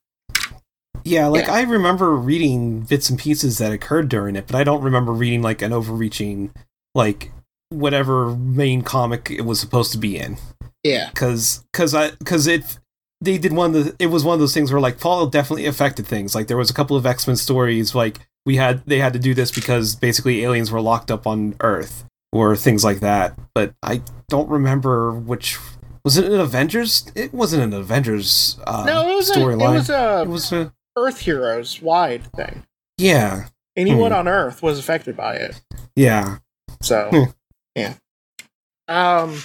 Yeah, 1.06 1.28
like 1.28 1.46
Yeah. 1.46 1.54
I 1.54 1.62
remember 1.62 2.14
reading 2.16 2.80
bits 2.80 3.08
and 3.08 3.18
pieces 3.18 3.58
that 3.58 3.72
occurred 3.72 4.08
during 4.08 4.34
it, 4.36 4.46
but 4.46 4.56
I 4.56 4.64
don't 4.64 4.82
remember 4.82 5.12
reading 5.12 5.40
like 5.42 5.62
an 5.62 5.72
overreaching, 5.72 6.50
like 6.94 7.32
whatever 7.70 8.34
main 8.36 8.82
comic 8.82 9.30
it 9.30 9.42
was 9.42 9.60
supposed 9.60 9.92
to 9.92 9.98
be 9.98 10.18
in. 10.18 10.36
yeah, 10.82 11.10
Because 11.10 11.64
because 11.72 11.94
I 11.94 12.10
because 12.18 12.46
it 12.46 12.78
they 13.20 13.38
did 13.38 13.52
one 13.52 13.74
of 13.74 13.84
the 13.84 13.96
it 13.98 14.06
was 14.08 14.24
one 14.24 14.34
of 14.34 14.40
those 14.40 14.52
things 14.54 14.70
where 14.72 14.80
like 14.80 14.98
Fallout 14.98 15.32
definitely 15.32 15.66
affected 15.66 16.06
things. 16.06 16.34
Like 16.34 16.48
there 16.48 16.56
was 16.56 16.70
a 16.70 16.74
couple 16.74 16.96
of 16.96 17.06
X 17.06 17.26
Men 17.26 17.36
stories 17.36 17.94
like 17.94 18.18
we 18.44 18.56
had 18.56 18.84
they 18.86 18.98
had 18.98 19.12
to 19.12 19.18
do 19.18 19.32
this 19.34 19.50
because 19.50 19.94
basically 19.96 20.42
aliens 20.44 20.70
were 20.70 20.80
locked 20.80 21.10
up 21.10 21.26
on 21.26 21.54
Earth 21.60 22.04
or 22.32 22.56
things 22.56 22.84
like 22.84 23.00
that. 23.00 23.38
But 23.54 23.74
I 23.82 24.02
don't 24.28 24.48
remember 24.48 25.12
which 25.12 25.58
was 26.04 26.16
it 26.16 26.26
an 26.30 26.38
Avengers? 26.38 27.10
It 27.16 27.32
wasn't 27.34 27.62
an 27.64 27.72
Avengers 27.72 28.58
uh, 28.66 28.84
no, 28.86 29.16
a, 29.16 29.18
it 29.18 29.24
storyline. 29.24 29.74
was 29.74 29.90
a 29.90 30.22
It 30.22 30.28
was 30.28 30.52
a 30.52 30.72
Earth 30.96 31.20
Heroes 31.20 31.80
wide 31.82 32.24
thing. 32.32 32.64
yeah 32.98 33.48
Anyone 33.76 34.10
Hmm. 34.12 34.18
on 34.18 34.28
Earth 34.28 34.62
was 34.62 34.78
affected 34.78 35.16
by 35.16 35.34
it. 35.36 35.60
yeah. 35.94 36.38
So 36.80 37.10
Hmm. 37.12 37.30
yeah. 37.74 37.94
Um. 38.88 39.42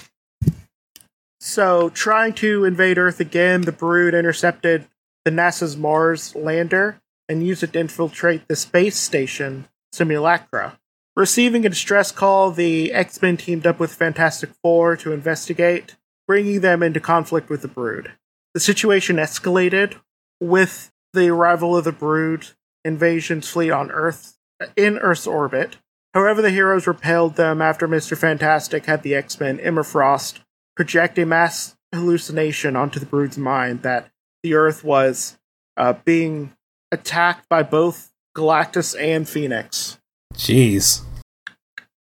So 1.39 1.89
trying 1.89 2.33
to 2.35 2.65
invade 2.65 2.97
Earth 2.97 3.19
again, 3.19 3.61
the 3.61 3.71
Brood 3.71 4.13
intercepted 4.13 4.87
the 5.25 5.31
NASA's 5.31 5.75
Mars 5.75 6.35
lander 6.35 7.01
and 7.27 7.45
used 7.45 7.63
it 7.63 7.73
to 7.73 7.79
infiltrate 7.79 8.47
the 8.47 8.55
space 8.55 8.97
station 8.97 9.67
Simulacra. 9.91 10.77
Receiving 11.15 11.65
a 11.65 11.69
distress 11.69 12.11
call, 12.11 12.51
the 12.51 12.93
X 12.93 13.21
Men 13.21 13.37
teamed 13.37 13.67
up 13.67 13.79
with 13.79 13.93
Fantastic 13.93 14.51
Four 14.63 14.95
to 14.97 15.11
investigate, 15.11 15.95
bringing 16.27 16.61
them 16.61 16.81
into 16.83 16.99
conflict 16.99 17.49
with 17.49 17.61
the 17.61 17.67
Brood. 17.67 18.11
The 18.53 18.59
situation 18.59 19.17
escalated 19.17 19.95
with 20.39 20.90
the 21.13 21.29
arrival 21.29 21.75
of 21.77 21.83
the 21.83 21.91
Brood 21.91 22.47
invasion's 22.83 23.49
fleet 23.49 23.71
on 23.71 23.91
Earth 23.91 24.37
in 24.75 24.97
Earth's 24.99 25.27
orbit. 25.27 25.77
However, 26.13 26.41
the 26.41 26.49
heroes 26.49 26.87
repelled 26.87 27.35
them 27.35 27.61
after 27.61 27.87
Mr. 27.87 28.17
Fantastic 28.17 28.85
had 28.85 29.03
the 29.03 29.15
X-Men 29.15 29.59
Emma 29.59 29.83
Frost 29.83 30.41
project 30.75 31.17
a 31.17 31.25
mass 31.25 31.75
hallucination 31.93 32.75
onto 32.75 32.99
the 32.99 33.05
Brood's 33.05 33.37
mind 33.37 33.81
that 33.83 34.09
the 34.43 34.53
Earth 34.55 34.83
was 34.83 35.37
uh, 35.77 35.93
being 36.05 36.53
attacked 36.91 37.47
by 37.49 37.63
both 37.63 38.11
Galactus 38.35 38.99
and 38.99 39.27
Phoenix. 39.27 39.99
Jeez. 40.33 41.01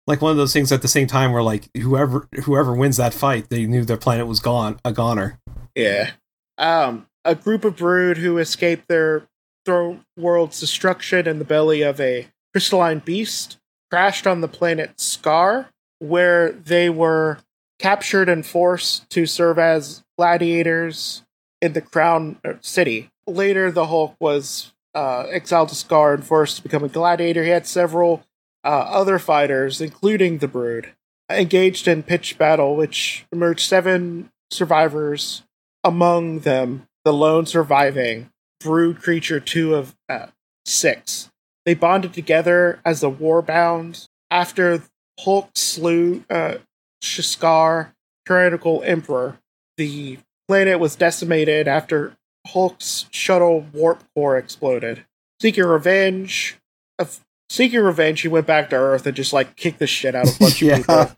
Like 0.08 0.22
one 0.22 0.32
of 0.32 0.38
those 0.38 0.54
things 0.54 0.72
at 0.72 0.82
the 0.82 0.88
same 0.88 1.08
time 1.08 1.32
where 1.32 1.44
like 1.44 1.70
whoever 1.78 2.28
whoever 2.44 2.74
wins 2.74 2.98
that 2.98 3.14
fight, 3.14 3.50
they 3.50 3.66
knew 3.66 3.86
their 3.86 3.98
planet 3.98 4.28
was 4.28 4.40
gone 4.40 4.80
a 4.84 4.92
goner. 4.92 5.40
Yeah. 5.76 6.12
Um, 6.58 7.08
a 7.24 7.36
group 7.36 7.64
of 7.66 7.78
brood 7.78 8.18
who 8.18 8.38
escaped 8.38 8.88
their 8.88 9.24
throne 9.66 10.04
world's 10.18 10.60
destruction 10.60 11.28
in 11.28 11.40
the 11.40 11.46
belly 11.46 11.82
of 11.82 12.00
a 12.00 12.28
crystalline 12.54 13.00
beast 13.00 13.58
crashed 13.92 14.26
on 14.26 14.42
the 14.42 14.48
planet 14.48 14.98
Sakaar, 14.98 15.68
where 16.00 16.52
they 16.52 16.90
were 16.90 17.40
captured 17.78 18.30
and 18.30 18.46
forced 18.46 19.10
to 19.10 19.26
serve 19.26 19.60
as 19.60 20.04
gladiators 20.18 21.24
in 21.62 21.74
the 21.74 21.82
Crown 21.82 22.38
uh, 22.46 22.54
City. 22.62 23.10
Later, 23.28 23.72
the 23.72 23.88
Hulk 23.88 24.16
was 24.20 24.72
uh, 24.96 25.26
exiled 25.30 25.70
to 25.70 25.76
Sakaar 25.76 26.14
and 26.14 26.24
forced 26.24 26.58
to 26.58 26.64
become 26.64 26.84
a 26.84 26.90
gladiator. 26.90 27.44
He 27.44 27.50
had 27.50 27.68
several 27.68 28.24
uh, 28.64 28.68
other 28.68 29.20
fighters, 29.20 29.82
including 29.82 30.38
the 30.38 30.48
Brood, 30.48 30.94
engaged 31.30 31.88
in 31.88 32.04
pitched 32.04 32.38
battle, 32.38 32.76
which 32.76 33.26
emerged 33.32 33.68
seven 33.68 34.32
survivors, 34.50 35.44
among 35.84 36.40
them 36.40 36.88
the 37.04 37.14
lone 37.14 37.46
surviving 37.46 38.30
Brood 38.60 39.02
creature 39.02 39.40
two 39.40 39.74
of 39.76 39.96
uh, 40.08 40.28
six. 40.66 41.30
They 41.66 41.74
bonded 41.74 42.14
together 42.14 42.80
as 42.86 43.02
the 43.02 43.12
Warbound 43.12 44.08
after 44.30 44.84
Hulk 45.20 45.50
slew 45.56 46.24
uh, 46.30 46.56
Shiskar, 47.04 47.92
tyrannical 48.28 48.82
emperor. 48.84 49.40
The 49.78 50.20
planet 50.48 50.80
was 50.80 50.96
decimated 50.96 51.68
after 51.68 52.16
Hulk's 52.48 53.06
shuttle 53.12 53.66
warp 53.74 54.04
core 54.16 54.38
exploded. 54.38 55.06
Seeking 55.42 55.64
revenge, 55.64 56.58
of 57.00 57.20
seeking 57.50 57.80
revenge, 57.82 58.22
he 58.22 58.28
went 58.28 58.48
back 58.48 58.70
to 58.70 58.76
Earth 58.76 59.06
and 59.08 59.16
just 59.16 59.34
like 59.34 59.56
kicked 59.56 59.80
the 59.80 59.88
shit 59.88 60.14
out 60.16 60.28
of 60.28 60.36
a 60.36 60.40
bunch 60.40 60.62
of 60.62 61.16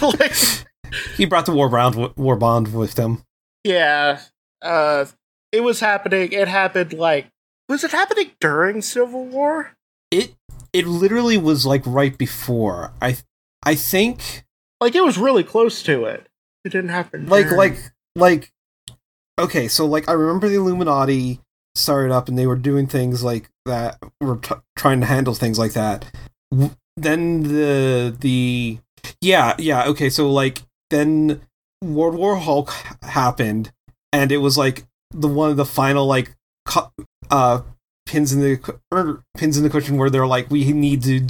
people. 0.00 0.10
like, 0.18 0.34
he 1.16 1.26
brought 1.26 1.46
the 1.46 1.52
Warbound 1.52 2.16
war 2.16 2.36
bond 2.36 2.72
with 2.74 2.98
him. 2.98 3.22
yeah, 3.64 4.20
uh, 4.64 5.04
it 5.52 5.60
was 5.60 5.80
happening. 5.80 6.32
It 6.32 6.48
happened 6.48 6.92
like 6.94 7.28
was 7.68 7.84
it 7.84 7.92
happening 7.92 8.32
during 8.40 8.82
Civil 8.82 9.24
War? 9.26 9.72
It 10.10 10.34
it 10.72 10.86
literally 10.86 11.38
was 11.38 11.64
like 11.64 11.82
right 11.86 12.16
before. 12.18 12.92
I 13.00 13.16
I 13.62 13.74
think 13.76 14.44
Like 14.80 14.94
it 14.94 15.04
was 15.04 15.16
really 15.18 15.44
close 15.44 15.82
to 15.84 16.04
it. 16.04 16.26
It 16.64 16.70
didn't 16.70 16.90
happen. 16.90 17.28
like 17.28 17.44
during. 17.44 17.58
like 17.58 17.76
like 18.16 18.50
okay 19.38 19.66
so 19.66 19.84
like 19.84 20.08
i 20.08 20.12
remember 20.12 20.48
the 20.48 20.54
illuminati 20.54 21.40
started 21.74 22.12
up 22.12 22.28
and 22.28 22.38
they 22.38 22.46
were 22.46 22.54
doing 22.54 22.86
things 22.86 23.24
like 23.24 23.50
that 23.66 23.98
were 24.20 24.36
t- 24.36 24.54
trying 24.76 25.00
to 25.00 25.06
handle 25.06 25.34
things 25.34 25.58
like 25.58 25.72
that 25.72 26.04
W- 26.52 26.70
then 26.96 27.42
the 27.42 28.16
the 28.20 28.78
yeah 29.20 29.56
yeah 29.58 29.86
okay 29.86 30.08
so 30.08 30.30
like 30.30 30.62
then 30.90 31.40
world 31.82 32.14
war 32.14 32.36
hulk 32.36 32.70
happened 33.02 33.72
and 34.14 34.32
it 34.32 34.38
was 34.38 34.56
like 34.56 34.84
the 35.10 35.28
one 35.28 35.50
of 35.50 35.56
the 35.56 35.64
final 35.64 36.06
like 36.06 36.34
cu- 36.64 36.90
uh 37.30 37.60
pins 38.06 38.32
in 38.32 38.40
the 38.40 38.78
or 38.90 39.22
pins 39.36 39.56
in 39.56 39.62
the 39.62 39.70
cushion 39.70 39.96
where 39.96 40.10
they're 40.10 40.26
like 40.26 40.50
we 40.50 40.72
need 40.72 41.02
to 41.02 41.26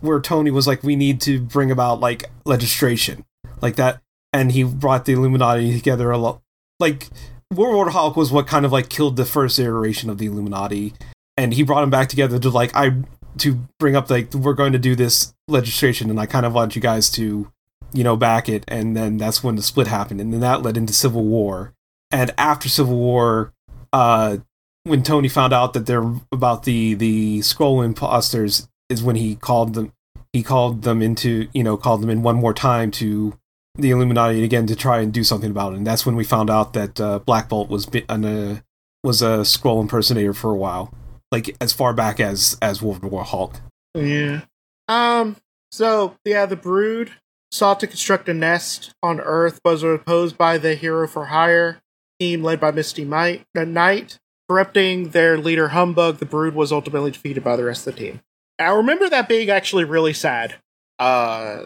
where 0.00 0.20
tony 0.20 0.50
was 0.50 0.66
like 0.66 0.82
we 0.82 0.96
need 0.96 1.20
to 1.20 1.40
bring 1.40 1.70
about 1.70 2.00
like 2.00 2.24
legislation 2.44 3.24
like 3.60 3.76
that 3.76 4.00
and 4.32 4.52
he 4.52 4.62
brought 4.62 5.04
the 5.04 5.12
Illuminati 5.12 5.76
together 5.76 6.10
a 6.10 6.18
lot. 6.18 6.40
Like 6.78 7.08
World 7.54 7.74
War 7.74 7.90
Hulk 7.90 8.16
was 8.16 8.30
what 8.30 8.46
kind 8.46 8.64
of 8.64 8.72
like 8.72 8.88
killed 8.88 9.16
the 9.16 9.24
first 9.24 9.58
iteration 9.58 10.10
of 10.10 10.18
the 10.18 10.26
Illuminati, 10.26 10.94
and 11.36 11.54
he 11.54 11.62
brought 11.62 11.80
them 11.80 11.90
back 11.90 12.08
together 12.08 12.38
to 12.38 12.50
like 12.50 12.74
I 12.74 13.02
to 13.38 13.66
bring 13.78 13.96
up 13.96 14.10
like 14.10 14.32
we're 14.34 14.54
going 14.54 14.72
to 14.72 14.78
do 14.78 14.94
this 14.94 15.34
legislation, 15.48 16.10
and 16.10 16.20
I 16.20 16.26
kind 16.26 16.46
of 16.46 16.52
want 16.52 16.76
you 16.76 16.82
guys 16.82 17.10
to 17.12 17.50
you 17.92 18.04
know 18.04 18.16
back 18.16 18.48
it, 18.48 18.64
and 18.68 18.96
then 18.96 19.16
that's 19.16 19.42
when 19.42 19.56
the 19.56 19.62
split 19.62 19.86
happened, 19.86 20.20
and 20.20 20.32
then 20.32 20.40
that 20.40 20.62
led 20.62 20.76
into 20.76 20.92
Civil 20.92 21.24
War, 21.24 21.72
and 22.10 22.32
after 22.38 22.68
Civil 22.68 22.96
War, 22.96 23.52
uh, 23.92 24.38
when 24.84 25.02
Tony 25.02 25.28
found 25.28 25.52
out 25.52 25.74
that 25.74 25.86
they're 25.86 26.10
about 26.32 26.64
the 26.64 26.94
the 26.94 27.40
Skrull 27.40 27.84
imposters 27.84 28.68
is 28.88 29.02
when 29.02 29.16
he 29.16 29.36
called 29.36 29.74
them 29.74 29.92
he 30.32 30.42
called 30.42 30.82
them 30.82 31.02
into 31.02 31.48
you 31.52 31.62
know 31.62 31.76
called 31.76 32.02
them 32.02 32.10
in 32.10 32.22
one 32.22 32.36
more 32.36 32.54
time 32.54 32.90
to 32.92 33.38
the 33.76 33.90
Illuminati 33.90 34.42
again 34.42 34.66
to 34.66 34.74
try 34.74 35.00
and 35.00 35.12
do 35.12 35.22
something 35.22 35.50
about 35.50 35.72
it. 35.72 35.76
And 35.76 35.86
that's 35.86 36.04
when 36.04 36.16
we 36.16 36.24
found 36.24 36.50
out 36.50 36.72
that 36.72 37.00
uh, 37.00 37.20
Black 37.20 37.48
Bolt 37.48 37.68
was 37.68 37.86
an, 38.08 38.24
uh, 38.24 38.60
was 39.04 39.22
a 39.22 39.40
Skrull 39.44 39.80
impersonator 39.80 40.32
for 40.32 40.50
a 40.50 40.56
while, 40.56 40.92
like 41.30 41.56
as 41.60 41.72
far 41.72 41.92
back 41.92 42.18
as 42.18 42.56
as 42.60 42.82
World 42.82 43.04
War 43.04 43.24
Hulk. 43.24 43.60
Yeah. 43.94 44.42
Um. 44.88 45.36
So 45.70 46.16
yeah, 46.24 46.46
the 46.46 46.56
Brood 46.56 47.12
sought 47.50 47.80
to 47.80 47.86
construct 47.86 48.28
a 48.28 48.34
nest 48.34 48.92
on 49.02 49.20
Earth, 49.20 49.60
but 49.62 49.72
was 49.72 49.82
opposed 49.82 50.36
by 50.38 50.58
the 50.58 50.74
Hero 50.74 51.06
for 51.06 51.26
Hire 51.26 51.80
team 52.18 52.42
led 52.42 52.60
by 52.60 52.70
Misty 52.70 53.04
Might, 53.04 53.44
uh, 53.56 53.64
Knight. 53.64 54.18
Corrupting 54.48 55.10
their 55.10 55.36
leader 55.36 55.68
Humbug, 55.68 56.18
the 56.18 56.24
Brood 56.24 56.54
was 56.54 56.72
ultimately 56.72 57.10
defeated 57.10 57.44
by 57.44 57.54
the 57.54 57.64
rest 57.64 57.86
of 57.86 57.94
the 57.94 58.00
team. 58.00 58.20
I 58.58 58.68
remember 58.70 59.06
that 59.10 59.28
being 59.28 59.50
actually 59.50 59.84
really 59.84 60.14
sad. 60.14 60.54
Uh, 60.98 61.64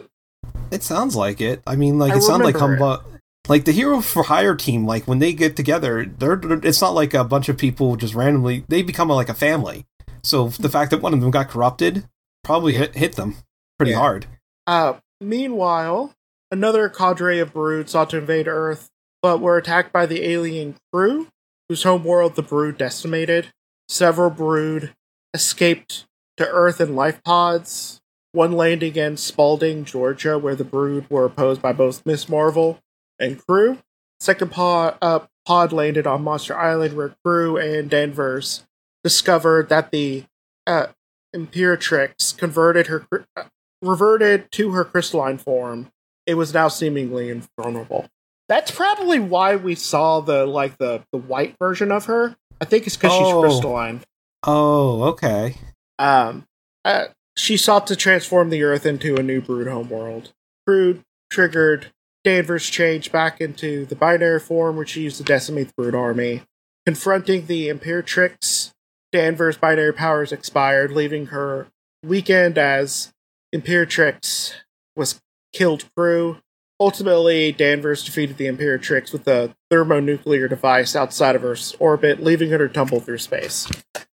It 0.72 0.82
sounds 0.82 1.14
like 1.14 1.40
it. 1.40 1.62
I 1.64 1.76
mean, 1.76 1.98
like 2.00 2.12
I 2.12 2.16
it 2.16 2.22
sounds 2.22 2.42
like 2.42 2.56
it. 2.56 2.60
Humbug. 2.60 3.04
Like 3.48 3.64
the 3.66 3.72
Hero 3.72 4.00
for 4.00 4.24
Hire 4.24 4.56
team, 4.56 4.84
like 4.84 5.06
when 5.06 5.20
they 5.20 5.32
get 5.32 5.54
together, 5.54 6.04
they're 6.06 6.40
it's 6.64 6.80
not 6.80 6.94
like 6.94 7.14
a 7.14 7.22
bunch 7.24 7.48
of 7.48 7.56
people 7.56 7.94
just 7.96 8.14
randomly. 8.14 8.64
They 8.68 8.82
become 8.82 9.08
like 9.08 9.28
a 9.28 9.34
family. 9.34 9.84
So 10.24 10.48
the 10.48 10.68
fact 10.68 10.90
that 10.90 11.02
one 11.02 11.14
of 11.14 11.20
them 11.20 11.30
got 11.30 11.48
corrupted 11.50 12.08
probably 12.44 12.72
hit 12.74 12.96
hit 12.96 13.14
them 13.14 13.36
pretty 13.78 13.92
Yeah. 13.92 13.98
hard. 13.98 14.26
Uh, 14.66 14.94
meanwhile, 15.20 16.14
another 16.50 16.88
cadre 16.88 17.38
of 17.38 17.52
Brood 17.52 17.88
sought 17.88 18.10
to 18.10 18.18
invade 18.18 18.46
Earth, 18.48 18.90
but 19.22 19.40
were 19.40 19.56
attacked 19.56 19.92
by 19.92 20.04
the 20.04 20.28
alien 20.28 20.76
Cru, 20.92 21.28
whose 21.68 21.84
homeworld 21.84 22.34
the 22.34 22.42
Brood 22.42 22.76
decimated. 22.76 23.52
Several 23.88 24.30
Brood 24.30 24.94
escaped 25.32 26.06
to 26.36 26.48
Earth 26.48 26.80
in 26.80 26.96
life 26.96 27.22
pods, 27.22 28.00
one 28.32 28.52
landing 28.52 28.96
in 28.96 29.16
Spalding, 29.16 29.84
Georgia, 29.84 30.38
where 30.38 30.56
the 30.56 30.64
Brood 30.64 31.06
were 31.08 31.24
opposed 31.24 31.62
by 31.62 31.72
both 31.72 32.04
Miss 32.04 32.28
Marvel 32.28 32.80
and 33.18 33.44
Cru. 33.46 33.78
Second 34.18 34.50
pod, 34.50 34.98
uh, 35.00 35.20
pod 35.46 35.72
landed 35.72 36.06
on 36.06 36.22
Monster 36.22 36.56
Island, 36.56 36.96
where 36.96 37.14
Cru 37.24 37.56
and 37.56 37.88
Danvers 37.88 38.64
discovered 39.04 39.68
that 39.68 39.90
the 39.90 40.24
uh, 40.66 40.86
Imperatrix 41.34 42.36
converted 42.36 42.86
her 42.88 43.06
uh, 43.36 43.44
reverted 43.80 44.50
to 44.52 44.70
her 44.72 44.84
crystalline 44.84 45.38
form. 45.38 45.90
It 46.26 46.34
was 46.34 46.54
now 46.54 46.68
seemingly 46.68 47.30
invulnerable. 47.30 48.08
That's 48.52 48.70
probably 48.70 49.18
why 49.18 49.56
we 49.56 49.74
saw 49.74 50.20
the 50.20 50.44
like 50.44 50.76
the 50.76 51.02
the 51.10 51.16
white 51.16 51.56
version 51.58 51.90
of 51.90 52.04
her. 52.04 52.36
I 52.60 52.66
think 52.66 52.86
it's 52.86 52.98
because 52.98 53.12
Oh. 53.14 53.24
she's 53.24 53.40
crystalline. 53.50 54.02
Oh, 54.46 55.04
okay. 55.04 55.54
Um, 55.98 56.44
uh, 56.84 57.06
she 57.34 57.56
sought 57.56 57.86
to 57.86 57.96
transform 57.96 58.50
the 58.50 58.62
Earth 58.62 58.84
into 58.84 59.16
a 59.16 59.22
new 59.22 59.40
Brood 59.40 59.68
homeworld. 59.68 60.34
Brood 60.66 61.00
triggered 61.30 61.92
Danvers' 62.24 62.68
change 62.68 63.10
back 63.10 63.40
into 63.40 63.86
the 63.86 63.96
binary 63.96 64.38
form, 64.38 64.76
which 64.76 64.90
she 64.90 65.00
used 65.00 65.16
to 65.16 65.24
decimate 65.24 65.68
the 65.68 65.74
Brood 65.78 65.94
army. 65.94 66.42
Confronting 66.84 67.46
the 67.46 67.70
Imperatrix, 67.70 68.72
Danvers' 69.12 69.56
binary 69.56 69.94
powers 69.94 70.30
expired, 70.30 70.92
leaving 70.92 71.28
her 71.28 71.68
weakened 72.04 72.58
as 72.58 73.14
Imperatrix 73.54 74.56
was 74.94 75.22
killed 75.54 75.86
Cru. 75.96 76.36
Ultimately, 76.82 77.52
Danvers 77.52 78.02
defeated 78.02 78.38
the 78.38 78.46
Imperatrix 78.46 79.12
with 79.12 79.28
a 79.28 79.54
thermonuclear 79.70 80.48
device 80.48 80.96
outside 80.96 81.36
of 81.36 81.44
Earth's 81.44 81.76
orbit, 81.78 82.20
leaving 82.20 82.50
her 82.50 82.58
to 82.58 82.68
tumble 82.68 82.98
through 82.98 83.18
space. 83.18 83.70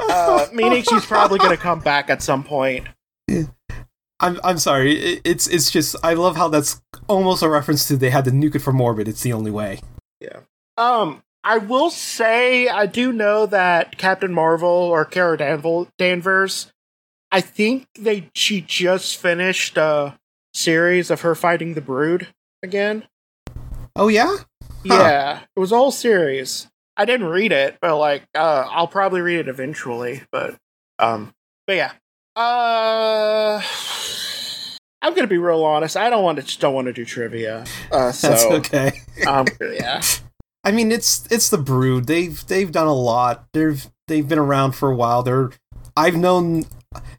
Uh, 0.00 0.46
meaning 0.52 0.82
she's 0.88 1.04
probably 1.04 1.38
going 1.38 1.50
to 1.50 1.56
come 1.56 1.80
back 1.80 2.08
at 2.08 2.22
some 2.22 2.44
point. 2.44 2.86
I'm 4.20 4.38
I'm 4.44 4.58
sorry. 4.58 5.20
It's 5.24 5.48
it's 5.48 5.70
just 5.70 5.96
I 6.04 6.14
love 6.14 6.36
how 6.36 6.48
that's 6.48 6.80
almost 7.08 7.42
a 7.42 7.48
reference 7.48 7.88
to 7.88 7.96
they 7.96 8.10
had 8.10 8.24
to 8.24 8.30
nuke 8.30 8.54
it 8.54 8.60
from 8.60 8.80
orbit. 8.80 9.08
It's 9.08 9.22
the 9.22 9.32
only 9.32 9.50
way. 9.50 9.80
Yeah. 10.20 10.40
Um, 10.76 11.22
I 11.42 11.58
will 11.58 11.90
say 11.90 12.68
I 12.68 12.86
do 12.86 13.12
know 13.12 13.46
that 13.46 13.98
Captain 13.98 14.32
Marvel 14.32 14.68
or 14.68 15.04
Kara 15.04 15.36
Danville, 15.36 15.88
Danvers, 15.98 16.72
I 17.32 17.40
think 17.40 17.88
they 17.98 18.30
she 18.34 18.60
just 18.60 19.16
finished 19.16 19.76
a 19.76 20.16
series 20.54 21.10
of 21.10 21.22
her 21.22 21.34
fighting 21.34 21.74
the 21.74 21.80
Brood 21.80 22.28
again. 22.62 23.04
Oh 23.94 24.08
yeah. 24.08 24.36
Yeah, 24.84 25.40
it 25.56 25.60
was 25.60 25.72
all 25.72 25.90
series. 25.90 26.68
I 26.96 27.04
didn't 27.04 27.26
read 27.26 27.52
it, 27.52 27.78
but 27.80 27.96
like 27.98 28.24
uh, 28.34 28.66
I'll 28.68 28.88
probably 28.88 29.20
read 29.20 29.40
it 29.40 29.48
eventually. 29.48 30.22
But 30.30 30.56
um, 30.98 31.34
but 31.66 31.76
yeah. 31.76 31.92
Uh, 32.36 33.60
I'm 35.02 35.14
gonna 35.14 35.26
be 35.26 35.38
real 35.38 35.64
honest. 35.64 35.96
I 35.96 36.10
don't 36.10 36.22
want 36.24 36.44
to 36.44 36.58
don't 36.58 36.74
want 36.74 36.86
to 36.86 36.92
do 36.92 37.04
trivia. 37.04 37.64
Uh, 37.90 38.12
so 38.12 38.28
That's 38.28 38.44
okay. 38.44 38.92
um, 39.26 39.46
yeah, 39.60 40.02
I 40.64 40.70
mean, 40.70 40.92
it's 40.92 41.26
it's 41.30 41.50
the 41.50 41.58
Brood. 41.58 42.06
They've 42.06 42.44
they've 42.46 42.70
done 42.70 42.86
a 42.86 42.94
lot. 42.94 43.46
They've 43.52 43.86
they've 44.06 44.26
been 44.26 44.38
around 44.38 44.72
for 44.72 44.90
a 44.90 44.96
while. 44.96 45.22
They're 45.22 45.50
I've 45.96 46.16
known, 46.16 46.66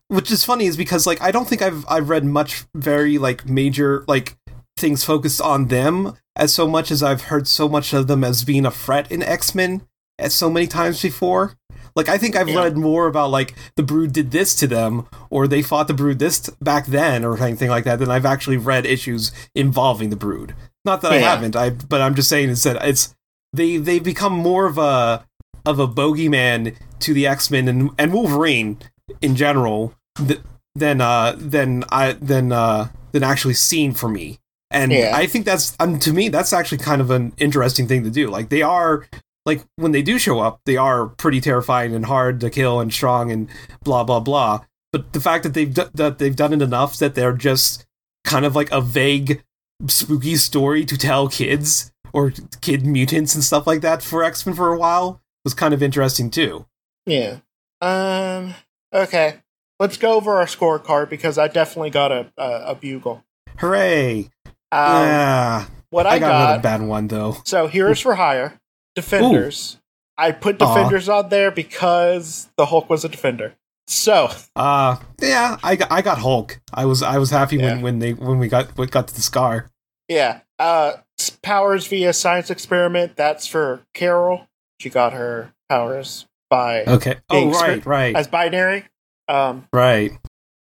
which 0.10 0.30
is 0.32 0.44
funny, 0.44 0.66
is 0.66 0.76
because 0.78 1.08
like 1.08 1.22
I 1.22 1.32
don't 1.32 1.48
think 1.48 1.62
I've 1.62 1.86
I've 1.90 2.10
read 2.10 2.26
much 2.26 2.66
very 2.76 3.18
like 3.18 3.48
major 3.48 4.04
like 4.08 4.36
things 4.78 5.04
focused 5.04 5.42
on 5.42 5.68
them 5.68 6.14
as 6.36 6.54
so 6.54 6.68
much 6.68 6.92
as 6.92 7.02
I've 7.02 7.24
heard 7.24 7.48
so 7.48 7.68
much 7.68 7.94
of 7.94 8.08
them 8.08 8.24
as 8.24 8.44
being 8.44 8.66
a 8.66 8.72
threat 8.72 9.12
in 9.12 9.24
X 9.24 9.56
Men 9.56 9.82
as 10.18 10.34
so 10.34 10.50
many 10.50 10.68
times 10.68 11.02
before. 11.02 11.56
Like 11.96 12.08
I 12.10 12.18
think 12.18 12.36
I've 12.36 12.50
Yeah. 12.50 12.64
read 12.64 12.78
more 12.78 13.08
about 13.08 13.32
like 13.32 13.56
the 13.76 13.84
Brood 13.84 14.14
did 14.14 14.32
this 14.32 14.56
to 14.56 14.68
them, 14.68 15.08
or 15.30 15.48
they 15.48 15.62
fought 15.62 15.88
the 15.88 15.94
Brood 15.94 16.20
this 16.20 16.40
t- 16.40 16.52
back 16.62 16.86
then, 16.86 17.26
or 17.26 17.42
anything 17.42 17.70
like 17.70 17.84
that, 17.86 18.00
than 18.00 18.10
I've 18.12 18.26
actually 18.26 18.58
read 18.58 18.86
issues 18.86 19.32
involving 19.56 20.10
the 20.10 20.16
Brood. 20.16 20.56
Not 20.86 21.02
that 21.02 21.12
I 21.12 21.18
haven't, 21.18 21.56
I 21.56 21.72
but 21.72 22.02
I'm 22.02 22.16
just 22.16 22.30
saying 22.30 22.50
is 22.50 22.64
that 22.64 22.78
it's 22.88 23.16
they 23.54 23.78
they 23.78 24.00
become 24.00 24.34
more 24.34 24.66
of 24.66 24.78
a 24.78 25.26
of 25.66 25.78
a 25.80 25.88
bogeyman 25.88 26.76
to 27.00 27.14
the 27.14 27.28
X 27.28 27.52
Men 27.52 27.68
and 27.68 27.90
and 27.98 28.14
Wolverine 28.14 28.78
in 29.22 29.36
general 29.36 29.94
th- 30.28 30.42
than 30.76 31.02
uh 31.02 31.36
than 31.38 31.84
I 31.92 32.14
than 32.14 32.52
uh 32.52 32.90
than 33.12 33.24
actually 33.24 33.56
seen 33.56 33.94
for 33.94 34.08
me. 34.10 34.40
And 34.72 34.92
Yeah. 34.92 35.12
I 35.16 35.26
think 35.26 35.46
that's 35.46 35.76
um, 35.80 35.98
to 36.00 36.14
me 36.14 36.30
that's 36.30 36.54
actually 36.54 36.78
kind 36.78 37.02
of 37.02 37.10
an 37.12 37.34
interesting 37.38 37.88
thing 37.88 38.04
to 38.04 38.10
do. 38.12 38.28
Like 38.30 38.50
they 38.50 38.62
are 38.62 39.08
like 39.46 39.64
when 39.78 39.92
they 39.94 40.02
do 40.04 40.20
show 40.20 40.40
up, 40.40 40.62
they 40.66 40.78
are 40.78 41.08
pretty 41.08 41.42
terrifying 41.42 41.96
and 41.96 42.06
hard 42.06 42.40
to 42.42 42.50
kill 42.50 42.80
and 42.80 42.94
strong 42.94 43.32
and 43.32 43.50
blah 43.84 44.04
blah 44.04 44.20
blah. 44.20 44.62
But 44.94 45.14
the 45.14 45.20
fact 45.22 45.44
that 45.44 45.54
they've 45.54 45.74
d- 45.74 45.84
that 45.96 46.20
they've 46.20 46.36
done 46.36 46.54
it 46.54 46.62
enough 46.62 46.98
that 46.98 47.16
they're 47.16 47.34
just 47.34 47.86
kind 48.26 48.46
of 48.46 48.56
like 48.56 48.72
a 48.72 48.82
vague 48.82 49.44
spooky 49.88 50.36
story 50.36 50.86
to 50.86 50.98
tell 50.98 51.30
kids 51.30 51.92
or 52.14 52.34
kid 52.62 52.86
mutants 52.86 53.34
and 53.34 53.44
stuff 53.44 53.66
like 53.66 53.82
that 53.82 54.04
for 54.04 54.24
X 54.24 54.46
Men 54.46 54.56
for 54.56 54.74
a 54.74 54.78
while 54.78 55.22
was 55.46 55.54
kind 55.54 55.74
of 55.74 55.82
interesting 55.82 56.30
too. 56.30 56.66
yeah. 57.06 57.38
Um. 57.82 58.54
Okay. 58.94 59.38
Let's 59.80 59.98
go 59.98 60.14
over 60.14 60.34
our 60.36 60.46
scorecard 60.46 61.10
because 61.10 61.38
I 61.38 61.48
definitely 61.48 61.90
got 61.92 62.12
a 62.12 62.32
a, 62.38 62.72
a 62.72 62.76
bugle. 62.76 63.24
Hooray! 63.60 64.30
Um, 64.46 64.54
yeah, 64.72 65.66
What 65.90 66.06
I, 66.06 66.12
I, 66.16 66.20
got, 66.20 66.28
got. 66.30 66.42
another 66.50 66.62
bad 66.62 66.82
one 66.82 67.08
though. 67.08 67.38
So 67.46 67.68
Heroes 67.68 68.00
for 68.00 68.16
Hire, 68.16 68.60
Defenders. 68.96 69.78
I 70.18 70.32
put. 70.32 70.60
Defenders 70.60 71.08
on 71.10 71.30
there 71.30 71.50
because 71.50 72.50
the 72.58 72.66
Hulk 72.68 72.90
was 72.90 73.04
a 73.06 73.10
defender. 73.10 73.56
So 73.88 74.30
Uh 74.56 74.98
yeah, 75.20 75.58
I 75.64 75.76
got 75.76 75.92
I 75.92 76.02
got 76.02 76.20
Hulk. 76.20 76.60
I 76.74 76.86
was 76.86 77.02
I 77.02 77.18
was 77.18 77.32
happy 77.32 77.58
when 77.58 77.78
Yeah. 77.78 77.82
when 77.84 78.00
they 78.00 78.14
when 78.14 78.38
we 78.38 78.48
got 78.48 78.78
we 78.78 78.86
got 78.86 79.08
to 79.08 79.16
the 79.16 79.22
Skaar. 79.22 79.70
yeah, 80.08 80.42
uh, 80.60 80.94
powers 81.42 81.88
via 81.88 82.14
science 82.14 82.50
experiment. 82.52 83.16
That's 83.16 83.48
for 83.48 83.82
Carol. 83.96 84.46
She 84.80 84.90
got 84.92 85.14
her 85.14 85.54
powers 85.70 86.28
by 86.52 86.84
Okay. 86.84 87.16
Oh 87.32 87.50
right, 87.52 87.84
right, 87.86 88.16
as 88.16 88.28
binary. 88.28 88.86
Um, 89.30 89.68
right. 89.72 90.12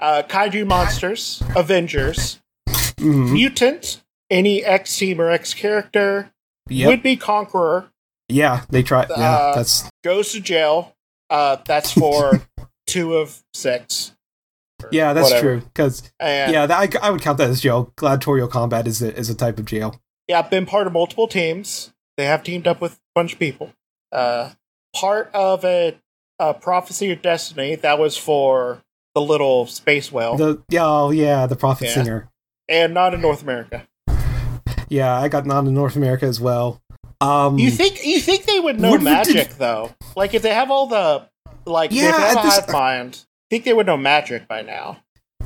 uh, 0.01 0.23
kaiju 0.29 0.67
monsters, 0.67 1.43
Avengers, 1.55 2.41
Mhm. 2.69 3.33
mutant, 3.33 4.03
any 4.31 4.65
X 4.65 4.97
team 4.97 5.21
or 5.21 5.31
X 5.31 5.53
character, 5.55 6.33
Yep. 6.69 6.89
would 6.89 7.03
be 7.03 7.17
Conqueror, 7.17 7.91
yeah, 8.29 8.65
they. 8.71 8.83
Yeah, 8.83 9.05
Uh, 9.07 9.55
that's 9.55 9.89
goes 10.03 10.33
to 10.33 10.41
jail. 10.41 10.97
Uh, 11.31 11.57
that's 11.65 11.93
for 11.93 12.43
two 12.87 13.17
of 13.17 13.43
six. 13.55 14.13
Yeah, 14.91 15.13
that's 15.13 15.31
whatever. 15.31 15.59
true. 15.59 15.61
Because 15.67 16.03
yeah, 16.21 16.67
that, 16.67 16.77
I, 17.03 17.07
I 17.07 17.11
would 17.11 17.21
count 17.23 17.39
that 17.39 17.51
as 17.51 17.61
jail. 17.61 17.93
Gladiatorial 17.97 18.49
combat 18.49 18.87
is 18.89 19.01
a, 19.03 19.15
is 19.17 19.31
a 19.31 19.35
type 19.35 19.59
of 19.59 19.65
jail. 19.65 20.01
yeah, 20.29 20.43
been 20.43 20.67
part 20.67 20.87
of 20.89 20.93
multiple 20.93 21.29
teams. 21.29 21.93
They 22.17 22.25
have 22.25 22.43
teamed 22.43 22.67
up 22.67 22.81
with 22.81 22.95
a 22.95 22.99
bunch 23.15 23.35
of 23.35 23.39
people. 23.39 23.73
Uh, 24.11 24.51
part 24.95 25.31
of 25.35 25.65
a, 25.65 25.97
a 26.39 26.55
prophecy 26.55 27.11
of 27.13 27.23
destiny 27.23 27.75
that 27.77 27.99
was 27.99 28.17
for 28.17 28.83
the 29.15 29.21
little 29.23 29.67
space 29.67 30.13
whale, 30.13 30.37
The 30.37 30.63
oh, 30.79 31.11
yeah, 31.11 31.47
the 31.47 31.57
prophet 31.57 31.87
Yeah. 31.87 31.95
singer. 31.95 32.29
and 32.69 32.93
not 32.95 33.15
in 33.15 33.21
North 33.21 33.43
America. 33.43 33.87
Yeah, 34.89 35.19
I 35.19 35.29
got 35.29 35.47
non 35.47 35.67
in 35.67 35.75
North 35.75 35.97
America 35.97 36.27
as 36.27 36.41
well. 36.41 36.81
Um, 37.21 37.59
You 37.59 37.71
think 37.71 38.05
you 38.05 38.21
think 38.21 38.45
they 38.45 38.61
would 38.61 38.79
know 38.79 38.91
What 38.91 39.01
if 39.01 39.07
it 39.07 39.11
magic 39.11 39.49
did- 39.49 39.59
though? 39.59 39.95
Like 40.15 40.35
if 40.35 40.43
they 40.43 40.53
have 40.55 40.71
all 40.71 40.87
the 40.87 41.27
like 41.65 41.91
Yeah, 41.93 42.11
if 42.11 42.17
they 42.17 42.41
have 42.51 42.67
this- 42.67 42.73
mind, 42.73 43.25
think 43.51 43.65
they 43.65 43.73
would 43.73 43.87
know 43.87 43.97
magic 43.97 44.47
by 44.47 44.63
now. 44.63 44.99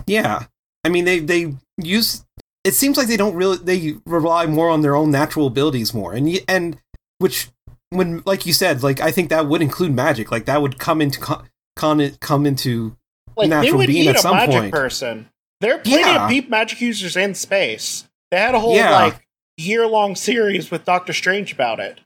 Yeah, 0.07 0.44
I 0.85 0.88
mean 0.88 1.05
they 1.05 1.20
they 1.20 1.55
use. 1.79 2.24
It 2.64 2.74
seems 2.74 2.98
like 2.98 3.07
they 3.07 3.16
don't 3.16 3.35
really 3.37 3.57
they 3.59 3.94
rely 4.05 4.46
more 4.46 4.68
on 4.68 4.83
their 4.83 4.96
own 4.96 5.11
natural 5.11 5.46
abilities 5.46 5.94
more, 5.94 6.12
and 6.12 6.29
and 6.48 6.76
which 7.18 7.48
when 7.90 8.22
like 8.26 8.46
you 8.46 8.53
said, 8.53 8.83
like 8.83 9.00
I 9.00 9.11
think 9.11 9.29
that 9.31 9.46
would 9.46 9.62
include 9.62 9.94
magic. 9.94 10.31
Like 10.31 10.44
that 10.46 10.62
would 10.62 10.79
come 10.79 11.00
into 11.00 11.20
con, 11.20 11.48
con 11.76 12.11
come 12.20 12.46
into 12.46 12.96
Like 13.37 13.48
Natural 13.50 13.79
would 13.79 13.87
being 13.87 14.09
at 14.09 14.16
a 14.16 14.18
some 14.20 14.37
magic 14.37 14.55
point. 14.61 14.72
person. 14.72 15.29
There 15.61 15.74
are 15.74 15.79
plenty 15.79 16.03
Yeah. 16.03 16.24
of 16.24 16.31
deep 16.31 16.48
magic 16.48 16.81
users 16.81 17.16
in 17.16 17.35
space. 17.35 18.09
They 18.31 18.38
had 18.38 18.55
a 18.55 18.61
whole 18.61 18.74
Yeah. 18.76 18.90
like 19.05 19.26
year 19.57 19.87
long 19.87 20.16
series 20.16 20.70
with 20.70 20.85
Doctor 20.85 21.12
Strange 21.12 21.53
about 21.53 21.81
it. 21.81 22.00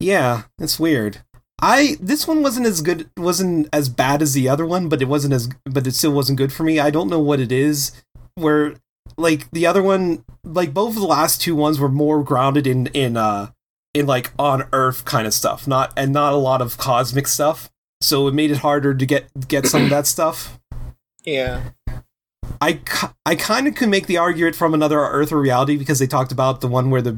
yeah. 0.00 0.42
It's 0.58 0.78
weird. 0.80 1.18
I 1.60 1.96
this 2.00 2.26
one 2.26 2.42
wasn't 2.42 2.66
as 2.66 2.80
good 2.82 3.08
wasn't 3.16 3.68
as 3.72 3.88
bad 3.88 4.20
as 4.22 4.32
the 4.32 4.48
other 4.48 4.66
one, 4.66 4.88
but 4.88 5.00
it 5.00 5.06
wasn't 5.08 5.34
as 5.34 5.48
but 5.64 5.86
it 5.86 5.94
still 5.94 6.12
wasn't 6.12 6.38
good 6.38 6.52
for 6.52 6.64
me. 6.64 6.78
I 6.80 6.90
don't 6.90 7.08
know 7.08 7.20
what 7.20 7.40
it 7.40 7.52
is 7.52 7.92
where 8.34 8.74
like 9.16 9.50
the 9.52 9.66
other 9.66 9.82
one 9.82 10.24
like 10.44 10.72
both 10.74 10.90
of 10.96 11.02
the 11.02 11.06
last 11.06 11.40
two 11.40 11.54
ones 11.54 11.78
were 11.78 11.88
more 11.88 12.24
grounded 12.24 12.66
in 12.66 12.86
in 12.88 13.16
uh 13.16 13.50
in 13.94 14.06
like 14.06 14.32
on 14.38 14.66
earth 14.72 15.04
kind 15.04 15.26
of 15.26 15.34
stuff, 15.34 15.66
not 15.66 15.92
and 15.96 16.12
not 16.12 16.32
a 16.32 16.36
lot 16.36 16.60
of 16.62 16.78
cosmic 16.78 17.26
stuff. 17.26 17.70
So 18.00 18.26
it 18.26 18.34
made 18.34 18.50
it 18.50 18.58
harder 18.58 18.94
to 18.94 19.06
get 19.06 19.48
get 19.48 19.66
some 19.66 19.84
of 19.84 19.90
that 19.90 20.06
stuff. 20.06 20.58
Yeah. 21.24 21.70
I, 22.60 22.80
I 23.26 23.34
kind 23.34 23.66
of 23.66 23.74
could 23.74 23.88
make 23.88 24.06
the 24.06 24.18
argument 24.18 24.54
from 24.54 24.74
another 24.74 25.00
Earth 25.00 25.32
or 25.32 25.40
reality 25.40 25.76
because 25.76 25.98
they 25.98 26.06
talked 26.06 26.32
about 26.32 26.60
the 26.60 26.68
one 26.68 26.90
where 26.90 27.02
the 27.02 27.16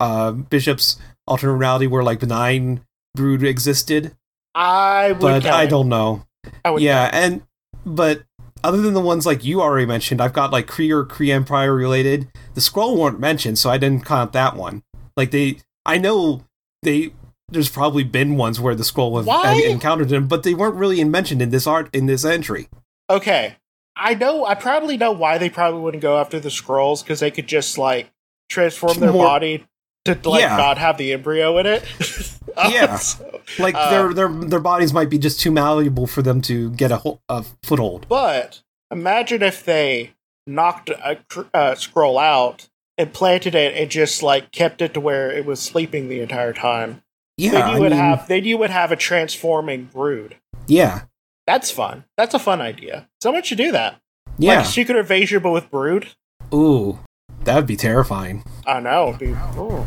uh, 0.00 0.32
bishop's 0.32 0.98
alternate 1.26 1.54
reality 1.54 1.86
where 1.86 2.02
like 2.02 2.20
benign 2.20 2.80
brood 3.14 3.42
existed, 3.42 4.16
I 4.54 5.12
would 5.12 5.20
but 5.20 5.46
I 5.46 5.66
don't 5.66 5.88
know. 5.88 6.26
I 6.64 6.70
would 6.70 6.82
Yeah, 6.82 7.10
and 7.12 7.42
but 7.84 8.24
other 8.64 8.80
than 8.80 8.94
the 8.94 9.00
ones 9.00 9.26
like 9.26 9.44
you 9.44 9.60
already 9.60 9.86
mentioned, 9.86 10.20
I've 10.20 10.32
got 10.32 10.50
like 10.50 10.66
Kree 10.66 10.90
or 10.90 11.04
Kree 11.04 11.32
Empire 11.32 11.74
related. 11.74 12.28
The 12.54 12.60
Skrull 12.60 12.96
weren't 12.96 13.20
mentioned, 13.20 13.58
so 13.58 13.70
I 13.70 13.78
didn't 13.78 14.04
count 14.04 14.32
that 14.32 14.56
one. 14.56 14.82
Like 15.16 15.30
they, 15.30 15.58
I 15.88 15.98
know 15.98 16.44
they. 16.82 17.12
There's 17.50 17.70
probably 17.70 18.04
been 18.04 18.36
ones 18.36 18.60
where 18.60 18.74
the 18.74 18.82
Skrull 18.82 19.16
have 19.16 19.26
Why? 19.26 19.54
encountered 19.66 20.10
them, 20.10 20.28
but 20.28 20.42
they 20.42 20.52
weren't 20.52 20.74
really 20.74 21.02
mentioned 21.02 21.40
in 21.40 21.48
this 21.48 21.66
art 21.66 21.88
in 21.94 22.04
this 22.04 22.24
entry. 22.24 22.68
Okay. 23.08 23.56
I 23.96 24.14
know 24.14 24.44
I 24.44 24.54
probably 24.54 24.96
know 24.98 25.12
why 25.12 25.38
they 25.38 25.48
probably 25.48 25.80
wouldn't 25.80 26.02
go 26.02 26.18
after 26.20 26.38
the 26.38 26.50
Skrulls 26.50 27.02
because 27.02 27.20
they 27.20 27.30
could 27.30 27.46
just 27.48 27.78
like 27.78 28.12
transform 28.50 29.00
their 29.00 29.12
More- 29.12 29.24
body 29.24 29.66
to 30.04 30.12
like 30.28 30.42
Yeah. 30.42 30.56
not 30.58 30.76
have 30.78 30.98
the 30.98 31.12
embryo 31.14 31.56
in 31.58 31.66
it. 31.66 31.84
Yeah. 32.70 32.96
So- 32.98 33.40
Like 33.58 33.74
Uh, 33.76 33.90
their 33.90 34.12
their 34.14 34.28
their 34.28 34.60
bodies 34.60 34.92
might 34.92 35.08
be 35.08 35.18
just 35.18 35.40
too 35.40 35.50
malleable 35.50 36.06
for 36.06 36.22
them 36.22 36.40
to 36.42 36.70
get 36.72 36.90
a, 36.92 36.98
ho- 36.98 37.20
a 37.30 37.44
foothold. 37.62 38.06
but 38.08 38.62
imagine 38.90 39.42
if 39.42 39.64
they 39.64 40.10
knocked 40.46 40.90
a 40.90 41.16
cr- 41.28 41.42
uh, 41.54 41.72
Skrull 41.72 42.20
out 42.20 42.68
and 42.98 43.12
planted 43.14 43.54
it 43.54 43.74
and 43.80 43.90
just 43.90 44.22
like 44.22 44.50
kept 44.52 44.82
it 44.82 44.92
to 44.94 45.00
where 45.00 45.30
it 45.30 45.46
was 45.46 45.60
sleeping 45.60 46.08
the 46.08 46.20
entire 46.20 46.52
time. 46.52 47.02
Yeah, 47.36 47.52
then 47.52 47.68
you 47.70 47.76
I 47.76 47.78
would 47.78 47.90
mean, 47.92 48.00
have 48.00 48.28
then 48.28 48.44
you 48.44 48.58
would 48.58 48.70
have 48.70 48.90
a 48.92 48.96
transforming 48.96 49.84
brood. 49.84 50.36
yeah, 50.66 51.02
That's 51.46 51.70
fun. 51.70 52.04
That's 52.16 52.34
a 52.34 52.38
fun 52.38 52.60
idea. 52.60 53.08
Someone 53.22 53.44
should 53.44 53.58
do 53.58 53.70
that. 53.72 54.00
yeah. 54.38 54.58
Like 54.58 54.66
Secret 54.66 54.98
Invasion, 54.98 55.40
but 55.42 55.52
with 55.52 55.70
brood. 55.70 56.08
Ooh, 56.52 56.98
that 57.44 57.54
would 57.56 57.66
be 57.66 57.76
terrifying. 57.76 58.42
I 58.66 58.80
know, 58.80 59.14
dude. 59.18 59.38
Ooh. 59.56 59.86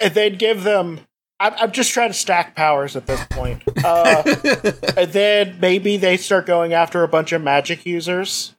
And 0.00 0.14
then 0.14 0.36
give 0.36 0.62
them. 0.64 1.00
I'm, 1.40 1.52
I'm 1.58 1.72
just 1.72 1.92
trying 1.92 2.10
to 2.10 2.14
stack 2.14 2.54
powers 2.54 2.94
at 2.94 3.06
this 3.06 3.24
point. 3.30 3.62
Uh, 3.84 4.22
and 4.96 5.12
then 5.12 5.58
maybe 5.60 5.96
they 5.96 6.16
start 6.16 6.46
going 6.46 6.72
after 6.74 7.02
a 7.02 7.08
bunch 7.08 7.32
of 7.32 7.42
magic 7.42 7.84
users. 7.84 8.54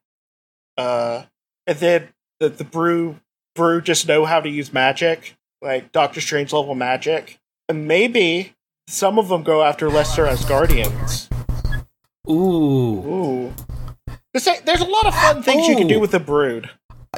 Uh, 0.78 1.24
and 1.66 1.78
then 1.80 2.10
the, 2.40 2.50
the 2.50 2.64
brew 2.64 3.20
brew 3.56 3.82
just 3.82 4.08
know 4.08 4.26
how 4.26 4.40
to 4.42 4.50
use 4.50 4.74
magic, 4.74 5.36
like 5.62 5.92
Doctor 5.92 6.20
Strange 6.22 6.52
level 6.54 6.76
magic. 6.76 7.40
And 7.70 7.88
maybe 7.88 8.54
some 8.88 9.18
of 9.18 9.30
them 9.30 9.44
go 9.44 9.64
after 9.64 9.90
lesser 9.90 10.26
Asgardians. 10.26 11.30
Ooh. 12.30 12.34
Ooh. 12.34 13.54
There's 14.34 14.82
a 14.82 14.86
lot 14.86 15.06
of 15.08 15.16
fun 15.16 15.42
things 15.44 15.68
you 15.68 15.76
can 15.78 15.88
do 15.88 15.96
Oh. 15.96 16.00
with 16.00 16.12
the 16.12 16.20
brood. 16.20 16.70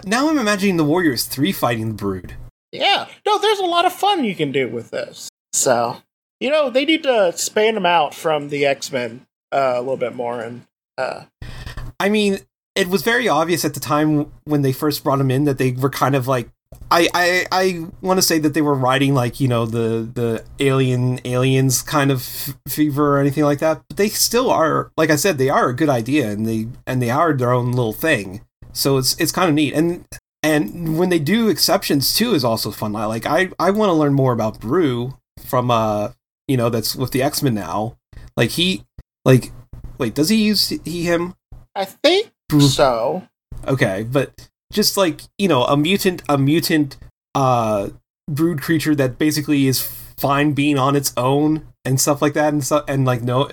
Now 0.06 0.30
I'm 0.30 0.38
imagining 0.38 0.78
the 0.78 0.84
Warriors 0.84 1.26
three 1.26 1.52
fighting 1.52 1.88
the 1.90 1.94
Brood. 1.96 2.36
Yeah. 2.72 3.08
No, 3.26 3.40
there's 3.40 3.60
a 3.60 3.66
lot 3.66 3.86
of 3.86 3.94
fun 3.94 4.24
you 4.24 4.36
can 4.36 4.52
do 4.52 4.68
with 4.68 4.92
this. 4.92 5.30
So 5.54 5.98
you 6.40 6.52
know 6.52 6.70
they 6.70 6.86
need 6.86 7.04
to 7.04 7.34
span 7.36 7.74
them 7.74 7.86
out 7.86 8.14
from 8.14 8.50
the 8.50 8.66
X 8.66 8.92
Men 8.92 9.26
uh, 9.52 9.74
a 9.76 9.80
little 9.80 9.98
bit 9.98 10.14
more, 10.14 10.40
and 10.42 10.66
uh, 11.00 11.24
I 12.00 12.10
mean, 12.10 12.40
it 12.78 12.88
was 12.88 13.02
very 13.02 13.28
obvious 13.28 13.66
at 13.66 13.74
the 13.74 13.80
time 13.80 14.32
when 14.46 14.62
they 14.62 14.72
first 14.72 15.04
brought 15.04 15.20
him 15.20 15.32
in 15.32 15.46
that 15.46 15.58
they 15.58 15.72
were 15.72 15.90
kind 15.90 16.16
of 16.16 16.28
like 16.28 16.50
I 16.92 17.10
I, 17.14 17.46
I 17.52 17.86
want 18.02 18.18
to 18.20 18.22
say 18.22 18.40
that 18.40 18.54
they 18.54 18.62
were 18.62 18.76
riding 18.76 19.14
like 19.14 19.40
you 19.40 19.48
know 19.48 19.66
the 19.66 20.10
the 20.14 20.46
alien 20.60 21.20
aliens 21.26 21.82
kind 21.82 22.12
of 22.12 22.20
f- 22.20 22.58
fever 22.68 23.16
or 23.16 23.20
anything 23.20 23.44
like 23.44 23.60
that, 23.60 23.82
but 23.88 23.98
they 23.98 24.10
still 24.10 24.50
are 24.52 24.92
like 24.96 25.10
I 25.10 25.16
said 25.16 25.38
they 25.38 25.50
are 25.50 25.70
a 25.70 25.76
good 25.76 25.90
idea 25.90 26.30
and 26.30 26.46
they 26.46 26.68
and 26.86 27.02
they 27.02 27.10
are 27.10 27.34
their 27.34 27.52
own 27.52 27.72
little 27.72 27.94
thing. 27.94 28.42
So 28.74 28.98
it's 28.98 29.20
it's 29.20 29.32
kind 29.32 29.50
of 29.50 29.56
neat 29.56 29.74
and 29.74 30.06
and 30.44 31.00
when 31.00 31.10
they 31.10 31.20
do 31.20 31.50
exceptions 31.50 32.16
too 32.16 32.34
is 32.34 32.44
also 32.44 32.72
fun. 32.72 32.94
Like 32.94 33.26
I 33.26 33.50
I 33.60 33.72
want 33.72 33.90
to 33.90 33.94
learn 33.94 34.14
more 34.14 34.34
about 34.34 34.60
Broo 34.60 35.18
from 35.46 35.72
uh 35.72 36.12
you 36.48 36.58
know 36.58 36.70
that's 36.70 36.96
with 36.96 37.12
the 37.12 37.24
X 37.24 37.42
Men 37.42 37.56
now. 37.56 37.98
Like 38.36 38.52
he 38.52 38.84
like 39.26 39.52
wait 39.98 40.14
does 40.14 40.30
he 40.30 40.38
use 40.38 40.70
he 40.70 41.04
him? 41.04 41.34
I 41.76 41.86
think 41.86 42.32
so. 42.52 43.28
Okay, 43.68 44.06
but 44.10 44.50
just 44.72 44.98
like 44.98 45.22
you 45.38 45.48
know 45.48 45.64
a 45.64 45.78
mutant 45.78 46.22
a 46.28 46.38
mutant 46.38 46.98
uh 47.36 47.90
brood 48.30 48.62
creature 48.62 48.96
that 48.96 49.18
basically 49.18 49.68
is 49.68 49.82
fine 50.18 50.54
being 50.54 50.78
on 50.78 50.96
its 50.96 51.14
own 51.16 51.66
and 51.86 52.02
stuff 52.02 52.22
like 52.22 52.34
that 52.34 52.52
and 52.52 52.64
stuff 52.64 52.84
and 52.88 53.06
like 53.06 53.22
no 53.22 53.50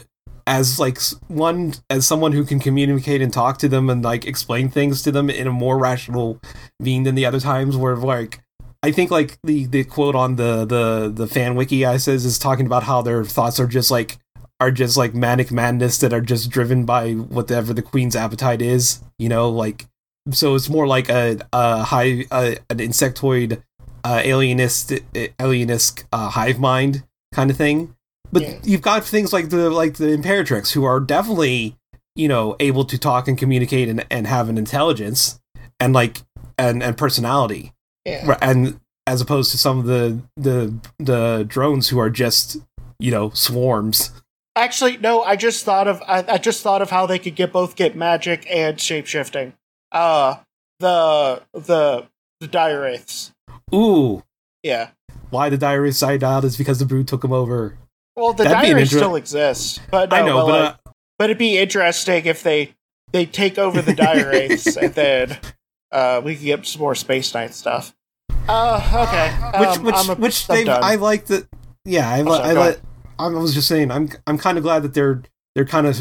as 0.47 0.79
like 0.79 0.99
one 1.29 1.75
as 1.89 2.07
someone 2.07 2.33
who 2.33 2.45
can 2.45 2.59
communicate 2.59 3.23
and 3.23 3.33
talk 3.33 3.59
to 3.59 3.69
them 3.69 3.89
and 3.89 4.03
like 4.03 4.27
explain 4.27 4.69
things 4.69 5.03
to 5.03 5.13
them 5.13 5.31
in 5.31 5.47
a 5.47 5.53
more 5.53 5.79
rational 5.79 6.41
being 6.83 7.05
than 7.05 7.15
the 7.15 7.25
other 7.25 7.41
times 7.41 7.77
where 7.77 7.97
like 7.97 8.41
I 8.83 8.93
think 8.93 9.11
like 9.11 9.39
the 9.43 9.67
the 9.67 9.85
quote 9.85 10.15
on 10.15 10.37
the 10.37 10.65
the 10.65 11.11
the 11.15 11.27
fan 11.27 11.55
wiki 11.55 11.87
I 11.87 11.97
says 11.97 12.25
is 12.25 12.39
talking 12.39 12.67
about 12.67 12.83
how 12.83 13.01
their 13.01 13.25
thoughts 13.25 13.59
are 13.59 13.67
just 13.67 13.91
like 13.91 14.19
are 14.61 14.71
just 14.71 14.97
like 14.97 15.15
manic 15.15 15.51
madness 15.51 15.99
that 15.99 16.13
are 16.13 16.21
just 16.21 16.51
driven 16.51 16.85
by 16.85 17.13
whatever 17.13 17.73
the 17.73 17.83
queen's 17.83 18.17
appetite 18.17 18.63
is 18.63 19.01
you 19.19 19.29
know 19.29 19.49
like 19.49 19.87
so 20.31 20.55
it's 20.55 20.69
more 20.69 20.87
like 20.87 21.09
a, 21.09 21.39
a 21.53 21.83
high 21.85 22.25
an 22.31 22.79
insectoid 22.79 23.63
uh, 24.05 24.21
alienist 24.25 24.93
alienist 25.41 26.05
uh, 26.13 26.31
hive 26.31 26.59
mind 26.59 27.05
kind 27.33 27.51
of 27.51 27.57
thing 27.57 27.95
but 28.33 28.43
yeah. 28.43 28.59
you've 28.63 28.83
got 28.83 29.05
things 29.05 29.33
like 29.33 29.51
the 29.51 29.71
like 29.71 29.95
the 29.95 30.17
imperatrix 30.17 30.73
who 30.73 30.85
are 30.85 31.01
definitely 31.01 31.77
you 32.15 32.29
know 32.29 32.57
able 32.61 32.85
to 32.85 32.99
talk 32.99 33.29
and 33.29 33.39
communicate 33.39 33.89
and, 33.89 34.05
and 34.11 34.27
have 34.27 34.49
an 34.49 34.59
intelligence 34.59 35.41
and 35.81 35.93
like 35.93 36.23
and 36.59 36.83
and 36.83 36.97
personality 36.97 37.73
yeah. 38.05 38.37
and 38.41 38.79
as 39.07 39.21
opposed 39.21 39.51
to 39.51 39.59
some 39.59 39.79
of 39.79 39.87
the 39.87 40.21
the 40.37 40.75
the 40.99 41.45
drones 41.49 41.89
who 41.89 41.99
are 41.99 42.11
just 42.11 42.59
you 42.99 43.11
know 43.11 43.31
swarms 43.31 44.11
actually 44.57 44.97
no 44.97 45.23
i 45.23 45.37
just 45.37 45.65
thought 45.65 45.89
of 45.89 46.03
i, 46.07 46.25
I 46.29 46.39
just 46.39 46.63
thought 46.63 46.83
of 46.83 46.91
how 46.91 47.07
they 47.07 47.19
could 47.19 47.35
get 47.35 47.53
both 47.53 47.77
get 47.77 47.97
magic 47.97 48.47
and 48.51 48.77
shapeshifting 48.77 49.53
uh 49.93 50.37
the 50.81 51.43
the 51.53 52.07
the 52.41 52.49
dire 52.49 52.83
wraiths. 52.83 53.33
Ooh. 53.75 54.23
Yeah. 54.63 54.91
Why 55.31 55.49
the 55.49 55.59
dire 55.59 55.83
wraiths 55.83 56.01
died 56.01 56.23
out 56.23 56.45
is 56.45 56.57
because 56.57 56.79
the 56.79 56.85
brood 56.85 57.09
took 57.09 57.23
them 57.23 57.33
over. 57.33 57.77
Well, 58.17 58.33
the 58.33 58.45
That'd 58.45 58.63
dire 58.63 58.77
wraiths 58.77 58.93
inter- 58.93 59.05
still 59.05 59.17
exists, 59.17 59.81
but 59.91 60.11
no, 60.11 60.17
I 60.17 60.23
know, 60.23 60.47
but, 60.47 60.47
but, 60.47 60.91
uh, 60.91 60.93
but 61.19 61.25
it'd 61.25 61.39
be 61.39 61.59
interesting 61.59 62.27
if 62.27 62.43
they 62.43 62.75
they 63.13 63.27
take 63.27 63.59
over 63.59 63.83
the 63.83 63.95
dire 63.95 64.29
wraiths 64.31 64.77
and 64.77 64.95
then 64.95 65.39
uh, 65.91 66.21
we 66.25 66.37
can 66.37 66.45
get 66.45 66.67
some 66.67 66.81
more 66.81 66.95
space 66.95 67.33
knight 67.35 67.55
stuff. 67.55 67.95
Uh, 68.47 69.09
okay. 69.09 69.61
Which 69.61 69.79
um, 69.79 70.09
which 70.09 70.19
which 70.19 70.47
they 70.49 70.69
I 70.69 70.97
like 70.97 71.27
that. 71.27 71.47
Yeah, 71.85 72.11
I, 72.11 72.23
sorry, 72.25 72.57
I, 72.57 72.69
I, 72.69 72.77
I 73.19 73.29
was 73.29 73.55
just 73.55 73.69
saying 73.69 73.91
I'm 73.91 74.09
I'm 74.27 74.39
kind 74.39 74.59
of 74.59 74.65
glad 74.65 74.83
that 74.83 74.95
they're 74.95 75.23
they're 75.55 75.65
kind 75.65 75.87
of 75.87 75.97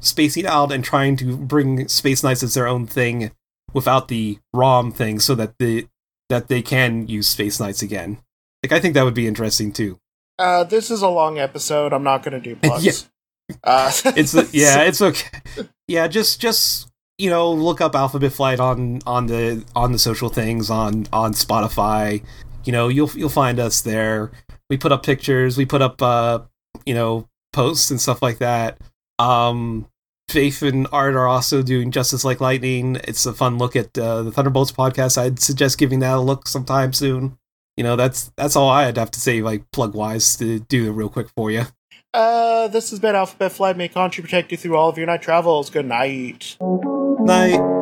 spacing 0.00 0.46
out 0.46 0.72
and 0.72 0.84
trying 0.84 1.16
to 1.18 1.36
bring 1.36 1.88
Space 1.88 2.22
Knights 2.22 2.42
as 2.42 2.54
their 2.54 2.66
own 2.66 2.86
thing 2.86 3.30
without 3.72 4.08
the 4.08 4.38
ROM 4.52 4.92
thing, 4.92 5.20
so 5.20 5.34
that 5.34 5.58
the 5.58 5.86
that 6.28 6.48
they 6.48 6.62
can 6.62 7.06
use 7.06 7.26
Space 7.28 7.60
Knights 7.60 7.82
again. 7.82 8.18
Like 8.62 8.72
I 8.72 8.80
think 8.80 8.94
that 8.94 9.04
would 9.04 9.14
be 9.14 9.26
interesting 9.26 9.72
too. 9.72 9.98
Uh, 10.38 10.64
this 10.64 10.90
is 10.90 11.02
a 11.02 11.08
long 11.08 11.38
episode. 11.38 11.92
I'm 11.92 12.04
not 12.04 12.22
going 12.22 12.40
to 12.40 12.40
do 12.40 12.56
plugs. 12.62 13.08
yeah. 13.48 13.56
Uh, 13.64 13.90
it's 14.16 14.34
yeah, 14.54 14.82
it's 14.82 15.00
okay. 15.00 15.40
Yeah, 15.86 16.06
just 16.06 16.40
just 16.40 16.88
you 17.18 17.30
know, 17.30 17.50
look 17.52 17.80
up 17.80 17.94
Alphabet 17.94 18.32
Flight 18.32 18.60
on 18.60 19.00
on 19.06 19.26
the 19.26 19.64
on 19.74 19.92
the 19.92 19.98
social 19.98 20.28
things 20.28 20.70
on 20.70 21.06
on 21.12 21.32
Spotify. 21.32 22.22
You 22.64 22.72
know, 22.72 22.88
you'll 22.88 23.10
you'll 23.14 23.28
find 23.28 23.58
us 23.58 23.80
there. 23.80 24.30
We 24.70 24.76
put 24.76 24.92
up 24.92 25.02
pictures. 25.02 25.56
We 25.56 25.64
put 25.64 25.82
up 25.82 26.00
uh, 26.02 26.40
you 26.88 26.94
know 26.94 27.28
posts 27.52 27.90
and 27.90 28.00
stuff 28.00 28.22
like 28.22 28.38
that. 28.38 28.78
Um, 29.18 29.86
Faith 30.28 30.62
and 30.62 30.86
Art 30.92 31.14
are 31.14 31.26
also 31.26 31.62
doing 31.62 31.90
Justice 31.90 32.24
Like 32.24 32.40
Lightning. 32.40 32.96
It's 33.04 33.24
a 33.26 33.32
fun 33.32 33.58
look 33.58 33.76
at 33.76 33.96
uh, 33.96 34.22
the 34.22 34.32
Thunderbolts 34.32 34.72
podcast. 34.72 35.16
I'd 35.16 35.40
suggest 35.40 35.78
giving 35.78 36.00
that 36.00 36.16
a 36.16 36.20
look 36.20 36.48
sometime 36.48 36.92
soon. 36.92 37.38
You 37.76 37.84
know, 37.84 37.96
that's 37.96 38.32
that's 38.36 38.56
all 38.56 38.70
I'd 38.70 38.96
have 38.96 39.10
to 39.12 39.20
say, 39.20 39.40
like 39.42 39.70
plug 39.70 39.94
wise, 39.94 40.36
to 40.38 40.60
do 40.60 40.88
it 40.88 40.92
real 40.92 41.08
quick 41.08 41.28
for 41.36 41.50
you. 41.50 41.64
Uh, 42.12 42.68
this 42.68 42.90
has 42.90 42.98
been 42.98 43.14
Alphabet 43.14 43.52
Flight. 43.52 43.76
May 43.76 43.88
Contra 43.88 44.22
protect 44.22 44.50
you 44.50 44.56
through 44.56 44.76
all 44.76 44.88
of 44.88 44.96
your 44.96 45.06
night 45.06 45.22
travels. 45.22 45.70
Good 45.70 45.86
night. 45.86 46.56
Night. 46.60 47.77